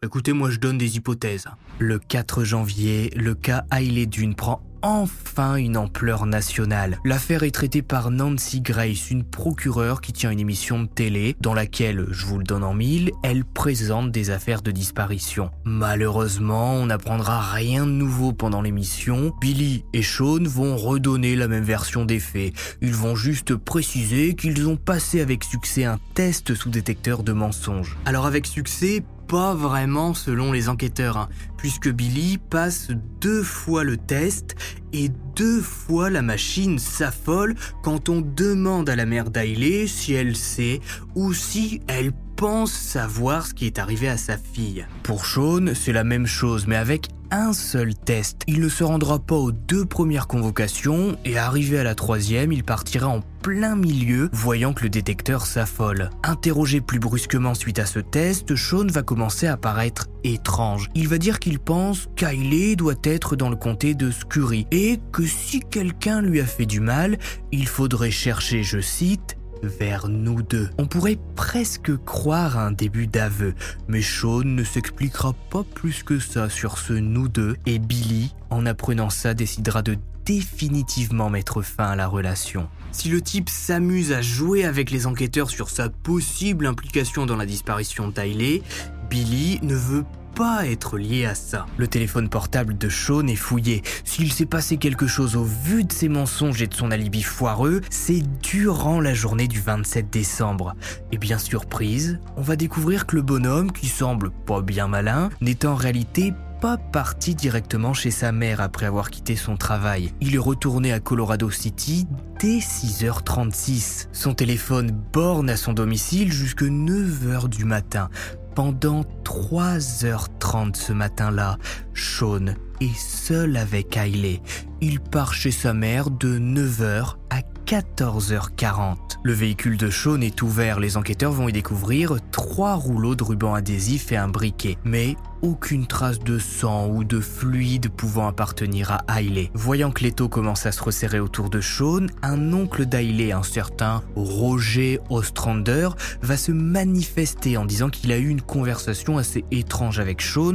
Écoutez, 0.00 0.32
moi 0.32 0.50
je 0.50 0.58
donne 0.58 0.78
des 0.78 0.96
hypothèses. 0.96 1.46
Le 1.80 1.98
4 1.98 2.44
janvier, 2.44 3.10
le 3.16 3.34
cas 3.34 3.64
Hailey 3.72 4.06
Dune 4.06 4.36
prend 4.36 4.62
enfin 4.82 5.56
une 5.56 5.76
ampleur 5.76 6.26
nationale. 6.26 6.98
L'affaire 7.04 7.42
est 7.42 7.50
traitée 7.50 7.82
par 7.82 8.10
Nancy 8.10 8.60
Grace, 8.60 9.10
une 9.10 9.24
procureure 9.24 10.00
qui 10.00 10.12
tient 10.12 10.30
une 10.30 10.40
émission 10.40 10.82
de 10.82 10.88
télé 10.88 11.36
dans 11.40 11.54
laquelle, 11.54 12.06
je 12.10 12.26
vous 12.26 12.38
le 12.38 12.44
donne 12.44 12.64
en 12.64 12.74
mille, 12.74 13.10
elle 13.22 13.44
présente 13.44 14.10
des 14.12 14.30
affaires 14.30 14.62
de 14.62 14.70
disparition. 14.70 15.50
Malheureusement, 15.64 16.74
on 16.74 16.86
n'apprendra 16.86 17.40
rien 17.40 17.86
de 17.86 17.90
nouveau 17.90 18.32
pendant 18.32 18.62
l'émission. 18.62 19.32
Billy 19.40 19.84
et 19.92 20.02
Sean 20.02 20.44
vont 20.44 20.76
redonner 20.76 21.36
la 21.36 21.48
même 21.48 21.64
version 21.64 22.04
des 22.04 22.20
faits. 22.20 22.52
Ils 22.80 22.94
vont 22.94 23.16
juste 23.16 23.54
préciser 23.56 24.34
qu'ils 24.34 24.66
ont 24.68 24.76
passé 24.76 25.20
avec 25.20 25.44
succès 25.44 25.84
un 25.84 25.98
test 26.14 26.54
sous 26.54 26.70
détecteur 26.70 27.22
de 27.22 27.32
mensonges. 27.32 27.96
Alors 28.04 28.26
avec 28.26 28.46
succès, 28.46 29.02
pas 29.28 29.54
vraiment 29.54 30.14
selon 30.14 30.52
les 30.52 30.68
enquêteurs, 30.68 31.16
hein, 31.16 31.28
puisque 31.56 31.90
Billy 31.90 32.38
passe 32.38 32.88
deux 33.20 33.42
fois 33.42 33.84
le 33.84 33.96
test 33.96 34.54
et 34.92 35.10
deux 35.34 35.60
fois 35.60 36.10
la 36.10 36.22
machine 36.22 36.78
s'affole 36.78 37.54
quand 37.82 38.08
on 38.08 38.20
demande 38.20 38.88
à 38.88 38.96
la 38.96 39.06
mère 39.06 39.30
d'Ailey 39.30 39.86
si 39.86 40.12
elle 40.12 40.36
sait 40.36 40.80
ou 41.14 41.32
si 41.32 41.80
elle 41.88 42.12
pense 42.36 42.72
savoir 42.72 43.46
ce 43.46 43.54
qui 43.54 43.66
est 43.66 43.78
arrivé 43.78 44.08
à 44.08 44.16
sa 44.16 44.36
fille. 44.36 44.86
Pour 45.02 45.24
Sean, 45.24 45.74
c'est 45.74 45.92
la 45.92 46.04
même 46.04 46.26
chose, 46.26 46.66
mais 46.66 46.76
avec 46.76 47.08
un 47.30 47.52
seul 47.52 47.94
test. 47.94 48.42
Il 48.46 48.60
ne 48.60 48.68
se 48.68 48.84
rendra 48.84 49.18
pas 49.18 49.34
aux 49.34 49.52
deux 49.52 49.84
premières 49.84 50.26
convocations 50.26 51.16
et 51.24 51.38
arrivé 51.38 51.78
à 51.78 51.84
la 51.84 51.94
troisième, 51.94 52.52
il 52.52 52.62
partira 52.62 53.08
en 53.08 53.20
plein 53.46 53.76
milieu, 53.76 54.28
voyant 54.32 54.72
que 54.72 54.82
le 54.82 54.88
détecteur 54.88 55.46
s'affole. 55.46 56.10
Interrogé 56.24 56.80
plus 56.80 56.98
brusquement 56.98 57.54
suite 57.54 57.78
à 57.78 57.86
ce 57.86 58.00
test, 58.00 58.56
Sean 58.56 58.88
va 58.88 59.04
commencer 59.04 59.46
à 59.46 59.56
paraître 59.56 60.08
étrange. 60.24 60.90
Il 60.96 61.06
va 61.06 61.16
dire 61.16 61.38
qu'il 61.38 61.60
pense 61.60 62.08
qu'Ailey 62.16 62.74
doit 62.74 62.96
être 63.04 63.36
dans 63.36 63.48
le 63.48 63.54
comté 63.54 63.94
de 63.94 64.10
Scurry 64.10 64.66
et 64.72 64.98
que 65.12 65.24
si 65.24 65.60
quelqu'un 65.60 66.22
lui 66.22 66.40
a 66.40 66.44
fait 66.44 66.66
du 66.66 66.80
mal, 66.80 67.18
il 67.52 67.68
faudrait 67.68 68.10
chercher, 68.10 68.64
je 68.64 68.80
cite, 68.80 69.36
vers 69.62 70.08
nous 70.08 70.42
deux. 70.42 70.68
On 70.76 70.86
pourrait 70.86 71.20
presque 71.36 71.96
croire 72.04 72.58
à 72.58 72.66
un 72.66 72.72
début 72.72 73.06
d'aveu, 73.06 73.54
mais 73.86 74.02
Sean 74.02 74.42
ne 74.42 74.64
s'expliquera 74.64 75.34
pas 75.50 75.62
plus 75.62 76.02
que 76.02 76.18
ça 76.18 76.48
sur 76.48 76.78
ce 76.78 76.94
nous 76.94 77.28
deux 77.28 77.56
et 77.64 77.78
Billy, 77.78 78.34
en 78.50 78.66
apprenant 78.66 79.08
ça, 79.08 79.34
décidera 79.34 79.82
de 79.82 79.96
définitivement 80.24 81.30
mettre 81.30 81.62
fin 81.62 81.90
à 81.90 81.94
la 81.94 82.08
relation. 82.08 82.68
Si 82.96 83.10
le 83.10 83.20
type 83.20 83.50
s'amuse 83.50 84.10
à 84.12 84.22
jouer 84.22 84.64
avec 84.64 84.90
les 84.90 85.06
enquêteurs 85.06 85.50
sur 85.50 85.68
sa 85.68 85.90
possible 85.90 86.64
implication 86.64 87.26
dans 87.26 87.36
la 87.36 87.44
disparition 87.44 88.08
d'Ailey, 88.08 88.62
Billy 89.10 89.60
ne 89.62 89.74
veut 89.74 90.06
pas 90.34 90.66
être 90.66 90.96
lié 90.96 91.26
à 91.26 91.34
ça. 91.34 91.66
Le 91.76 91.88
téléphone 91.88 92.30
portable 92.30 92.78
de 92.78 92.88
Sean 92.88 93.26
est 93.26 93.36
fouillé. 93.36 93.82
S'il 94.04 94.32
s'est 94.32 94.46
passé 94.46 94.78
quelque 94.78 95.06
chose 95.06 95.36
au 95.36 95.44
vu 95.44 95.84
de 95.84 95.92
ses 95.92 96.08
mensonges 96.08 96.62
et 96.62 96.66
de 96.66 96.74
son 96.74 96.90
alibi 96.90 97.22
foireux, 97.22 97.82
c'est 97.90 98.22
durant 98.42 98.98
la 98.98 99.12
journée 99.12 99.46
du 99.46 99.60
27 99.60 100.08
décembre. 100.10 100.74
Et 101.12 101.18
bien 101.18 101.38
surprise, 101.38 102.18
on 102.38 102.42
va 102.42 102.56
découvrir 102.56 103.04
que 103.04 103.16
le 103.16 103.22
bonhomme, 103.22 103.72
qui 103.72 103.88
semble 103.88 104.30
pas 104.30 104.62
bien 104.62 104.88
malin, 104.88 105.28
n'est 105.42 105.66
en 105.66 105.74
réalité 105.74 106.32
pas 106.60 106.76
parti 106.76 107.34
directement 107.34 107.94
chez 107.94 108.10
sa 108.10 108.32
mère 108.32 108.60
après 108.60 108.86
avoir 108.86 109.10
quitté 109.10 109.36
son 109.36 109.56
travail. 109.56 110.12
Il 110.20 110.34
est 110.34 110.38
retourné 110.38 110.92
à 110.92 111.00
Colorado 111.00 111.50
City 111.50 112.06
dès 112.40 112.58
6h36. 112.58 114.08
Son 114.12 114.34
téléphone 114.34 114.90
borne 115.12 115.50
à 115.50 115.56
son 115.56 115.72
domicile 115.72 116.32
jusque 116.32 116.62
9h 116.62 117.48
du 117.48 117.64
matin. 117.64 118.08
Pendant 118.54 119.02
3h30 119.24 120.76
ce 120.76 120.92
matin-là, 120.92 121.58
Sean 121.94 122.46
est 122.80 122.98
seul 122.98 123.56
avec 123.56 123.96
Hailey. 123.96 124.40
Il 124.80 125.00
part 125.00 125.34
chez 125.34 125.50
sa 125.50 125.74
mère 125.74 126.10
de 126.10 126.38
9h 126.38 127.16
à 127.30 127.42
14h40. 127.66 128.96
Le 129.24 129.32
véhicule 129.32 129.76
de 129.76 129.90
Sean 129.90 130.20
est 130.20 130.40
ouvert, 130.40 130.78
les 130.78 130.96
enquêteurs 130.96 131.32
vont 131.32 131.48
y 131.48 131.52
découvrir 131.52 132.14
trois 132.30 132.74
rouleaux 132.74 133.16
de 133.16 133.24
ruban 133.24 133.54
adhésif 133.54 134.12
et 134.12 134.16
un 134.16 134.28
briquet, 134.28 134.78
mais 134.84 135.16
aucune 135.42 135.88
trace 135.88 136.20
de 136.20 136.38
sang 136.38 136.86
ou 136.86 137.02
de 137.02 137.18
fluide 137.18 137.88
pouvant 137.88 138.28
appartenir 138.28 138.92
à 138.92 139.20
Hailey. 139.20 139.50
Voyant 139.54 139.90
que 139.90 140.04
l'étau 140.04 140.28
commence 140.28 140.64
à 140.64 140.70
se 140.70 140.80
resserrer 140.80 141.18
autour 141.18 141.50
de 141.50 141.60
Sean, 141.60 142.06
un 142.22 142.52
oncle 142.52 142.86
d'Hailey, 142.86 143.32
un 143.32 143.42
certain 143.42 144.02
Roger 144.14 145.00
Ostrander, 145.10 145.88
va 146.22 146.36
se 146.36 146.52
manifester 146.52 147.56
en 147.56 147.64
disant 147.64 147.90
qu'il 147.90 148.12
a 148.12 148.18
eu 148.18 148.28
une 148.28 148.42
conversation 148.42 149.18
assez 149.18 149.44
étrange 149.50 149.98
avec 149.98 150.22
Sean, 150.22 150.54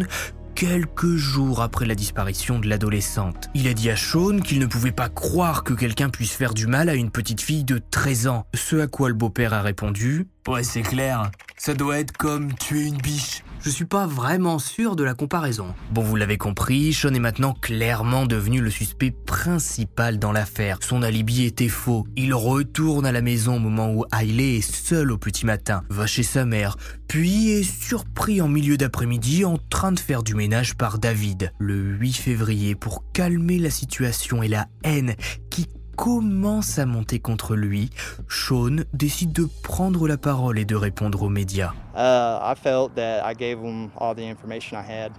quelques 0.55 1.15
jours 1.15 1.61
après 1.61 1.85
la 1.85 1.95
disparition 1.95 2.59
de 2.59 2.67
l'adolescente. 2.67 3.49
Il 3.53 3.67
a 3.67 3.73
dit 3.73 3.89
à 3.89 3.95
Sean 3.95 4.39
qu'il 4.39 4.59
ne 4.59 4.65
pouvait 4.65 4.91
pas 4.91 5.09
croire 5.09 5.63
que 5.63 5.73
quelqu'un 5.73 6.09
puisse 6.09 6.33
faire 6.33 6.53
du 6.53 6.67
mal 6.67 6.89
à 6.89 6.95
une 6.95 7.11
petite 7.11 7.41
fille 7.41 7.63
de 7.63 7.81
13 7.91 8.27
ans. 8.27 8.45
Ce 8.53 8.75
à 8.77 8.87
quoi 8.87 9.09
le 9.09 9.15
beau-père 9.15 9.53
a 9.53 9.61
répondu 9.61 10.27
Ouais, 10.47 10.63
c'est 10.63 10.81
clair. 10.81 11.31
Ça 11.57 11.73
doit 11.73 11.99
être 11.99 12.13
comme 12.13 12.53
tuer 12.53 12.85
une 12.85 12.97
biche. 12.97 13.43
Je 13.63 13.69
suis 13.69 13.85
pas 13.85 14.07
vraiment 14.07 14.57
sûr 14.57 14.95
de 14.95 15.03
la 15.03 15.13
comparaison. 15.13 15.67
Bon, 15.91 16.01
vous 16.01 16.15
l'avez 16.15 16.39
compris, 16.39 16.93
Sean 16.93 17.13
est 17.13 17.19
maintenant 17.19 17.53
clairement 17.53 18.25
devenu 18.25 18.59
le 18.59 18.71
suspect 18.71 19.11
principal 19.11 20.17
dans 20.17 20.31
l'affaire. 20.31 20.79
Son 20.81 21.03
alibi 21.03 21.43
était 21.43 21.67
faux. 21.67 22.07
Il 22.15 22.33
retourne 22.33 23.05
à 23.05 23.11
la 23.11 23.21
maison 23.21 23.57
au 23.57 23.59
moment 23.59 23.93
où 23.93 24.03
Hailey 24.11 24.57
est 24.57 24.71
seule 24.71 25.11
au 25.11 25.19
petit 25.19 25.45
matin, 25.45 25.83
va 25.89 26.07
chez 26.07 26.23
sa 26.23 26.43
mère, 26.43 26.75
puis 27.07 27.51
est 27.51 27.63
surpris 27.63 28.41
en 28.41 28.47
milieu 28.47 28.77
d'après-midi 28.77 29.45
en 29.45 29.59
train 29.59 29.91
de 29.91 29.99
faire 29.99 30.23
du 30.23 30.33
ménage 30.33 30.75
par 30.75 30.97
David. 30.97 31.53
Le 31.59 31.75
8 31.75 32.13
février, 32.13 32.73
pour 32.73 33.03
calmer 33.13 33.59
la 33.59 33.69
situation 33.69 34.41
et 34.41 34.47
la 34.47 34.65
haine 34.83 35.13
qui 35.51 35.67
commence 35.95 36.79
à 36.79 36.85
monter 36.85 37.19
contre 37.19 37.55
lui, 37.55 37.89
Sean 38.27 38.83
décide 38.93 39.31
de 39.33 39.47
prendre 39.63 40.07
la 40.07 40.17
parole 40.17 40.59
et 40.59 40.65
de 40.65 40.75
répondre 40.75 41.23
aux 41.23 41.29
médias. 41.29 41.73
Uh, 41.95 42.39
I 42.41 42.55
felt 42.55 42.95
that 42.95 43.23
I 43.25 43.33
gave 43.33 43.61
them 43.61 43.91
all 43.97 44.15
the 44.15 44.27
information 44.27 44.77
I 44.77 44.83
had, 44.83 45.11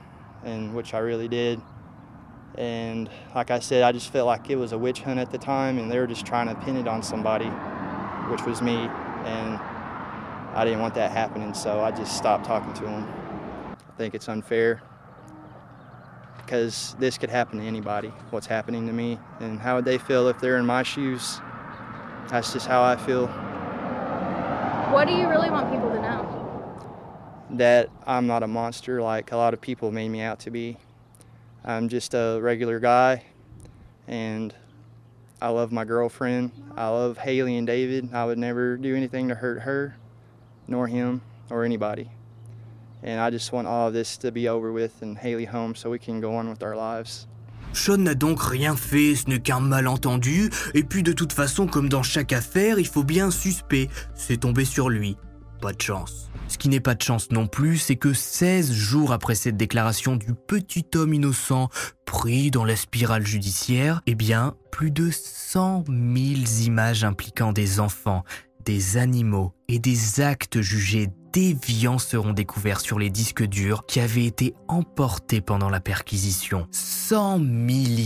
and 0.44 0.74
which 0.74 0.94
I 0.94 0.98
really 0.98 1.28
did. 1.28 1.60
And 2.58 3.08
like 3.34 3.50
I 3.50 3.60
said, 3.60 3.82
I 3.82 3.92
just 3.92 4.12
felt 4.12 4.26
like 4.26 4.50
it 4.50 4.56
was 4.56 4.72
a 4.72 4.78
witch 4.78 5.00
hunt 5.00 5.18
at 5.18 5.30
the 5.30 5.38
time, 5.38 5.78
and 5.78 5.90
they 5.90 5.98
were 5.98 6.06
just 6.06 6.26
trying 6.26 6.48
to 6.48 6.54
pin 6.64 6.76
it 6.76 6.86
on 6.86 7.02
somebody, 7.02 7.50
which 8.30 8.44
was 8.44 8.60
me. 8.60 8.88
And 9.24 9.58
I 10.54 10.64
didn't 10.64 10.80
want 10.80 10.94
that 10.94 11.12
happening, 11.12 11.54
so 11.54 11.80
I 11.80 11.90
just 11.92 12.16
stopped 12.16 12.44
talking 12.44 12.72
to 12.74 12.82
them. 12.82 13.06
I 13.70 13.96
think 13.96 14.14
it's 14.14 14.28
unfair 14.28 14.82
because 16.44 16.96
this 16.98 17.18
could 17.18 17.30
happen 17.30 17.58
to 17.60 17.64
anybody, 17.64 18.08
what's 18.30 18.46
happening 18.46 18.86
to 18.86 18.92
me. 18.92 19.18
And 19.40 19.58
how 19.58 19.76
would 19.76 19.84
they 19.84 19.98
feel 19.98 20.28
if 20.28 20.38
they're 20.40 20.58
in 20.58 20.66
my 20.66 20.82
shoes? 20.82 21.40
That's 22.28 22.52
just 22.52 22.66
how 22.66 22.82
I 22.82 22.96
feel. 22.96 23.26
What 24.92 25.06
do 25.06 25.14
you 25.14 25.28
really 25.28 25.50
want 25.50 25.72
people 25.72 25.90
to 25.90 26.00
know? 26.00 26.28
That 27.50 27.90
I'm 28.06 28.26
not 28.26 28.42
a 28.42 28.46
monster 28.46 29.02
like 29.02 29.32
a 29.32 29.36
lot 29.36 29.54
of 29.54 29.60
people 29.60 29.90
made 29.90 30.08
me 30.08 30.20
out 30.20 30.40
to 30.40 30.50
be. 30.50 30.76
I'm 31.64 31.88
just 31.88 32.14
a 32.14 32.38
regular 32.42 32.80
guy, 32.80 33.24
and 34.08 34.54
I 35.40 35.48
love 35.48 35.72
my 35.72 35.84
girlfriend. 35.84 36.50
I 36.76 36.88
love 36.88 37.18
Haley 37.18 37.56
and 37.56 37.66
David. 37.66 38.12
I 38.12 38.24
would 38.24 38.38
never 38.38 38.76
do 38.76 38.96
anything 38.96 39.28
to 39.28 39.34
hurt 39.34 39.62
her, 39.62 39.96
nor 40.66 40.86
him, 40.86 41.22
or 41.50 41.64
anybody. 41.64 42.10
And 43.04 43.18
I 43.18 43.30
just 43.30 43.52
want 43.52 43.66
all 43.66 43.88
of 43.88 43.94
this 43.94 44.16
to 44.18 44.30
be 44.30 44.48
over 44.48 44.72
with 44.72 45.02
and 45.02 45.16
Haley 45.16 45.46
home 45.46 45.74
so 45.74 45.90
we 45.90 45.98
can 45.98 46.20
go 46.20 46.36
on 46.36 46.48
with 46.48 46.62
our 46.62 46.76
lives. 46.76 47.26
Sean 47.72 47.98
n'a 47.98 48.14
donc 48.14 48.42
rien 48.42 48.76
fait, 48.76 49.14
ce 49.16 49.28
n'est 49.28 49.40
qu'un 49.40 49.60
malentendu, 49.60 50.50
et 50.74 50.84
puis 50.84 51.02
de 51.02 51.12
toute 51.12 51.32
façon, 51.32 51.66
comme 51.66 51.88
dans 51.88 52.02
chaque 52.02 52.32
affaire, 52.32 52.78
il 52.78 52.86
faut 52.86 53.02
bien 53.02 53.30
suspect, 53.30 53.88
c'est 54.14 54.40
tombé 54.40 54.64
sur 54.64 54.90
lui. 54.90 55.16
Pas 55.60 55.72
de 55.72 55.80
chance. 55.80 56.30
Ce 56.48 56.58
qui 56.58 56.68
n'est 56.68 56.80
pas 56.80 56.94
de 56.94 57.02
chance 57.02 57.30
non 57.30 57.46
plus, 57.46 57.78
c'est 57.78 57.96
que 57.96 58.12
16 58.12 58.72
jours 58.72 59.12
après 59.12 59.34
cette 59.34 59.56
déclaration 59.56 60.16
du 60.16 60.34
petit 60.34 60.84
homme 60.94 61.14
innocent 61.14 61.70
pris 62.04 62.50
dans 62.50 62.66
la 62.66 62.76
spirale 62.76 63.26
judiciaire, 63.26 64.02
eh 64.06 64.14
bien, 64.14 64.54
plus 64.70 64.90
de 64.90 65.10
100 65.10 65.84
000 65.86 65.96
images 66.66 67.04
impliquant 67.04 67.52
des 67.52 67.80
enfants, 67.80 68.22
des 68.66 68.98
animaux 68.98 69.54
et 69.68 69.78
des 69.78 70.20
actes 70.20 70.60
jugés 70.60 71.08
déviants 71.32 71.98
seront 71.98 72.32
découverts 72.32 72.80
sur 72.80 72.98
les 72.98 73.10
disques 73.10 73.44
durs 73.44 73.86
qui 73.86 74.00
avaient 74.00 74.26
été 74.26 74.54
emportés 74.68 75.40
pendant 75.40 75.70
la 75.70 75.80
perquisition. 75.80 76.68
100 76.70 77.38
000 77.38 77.46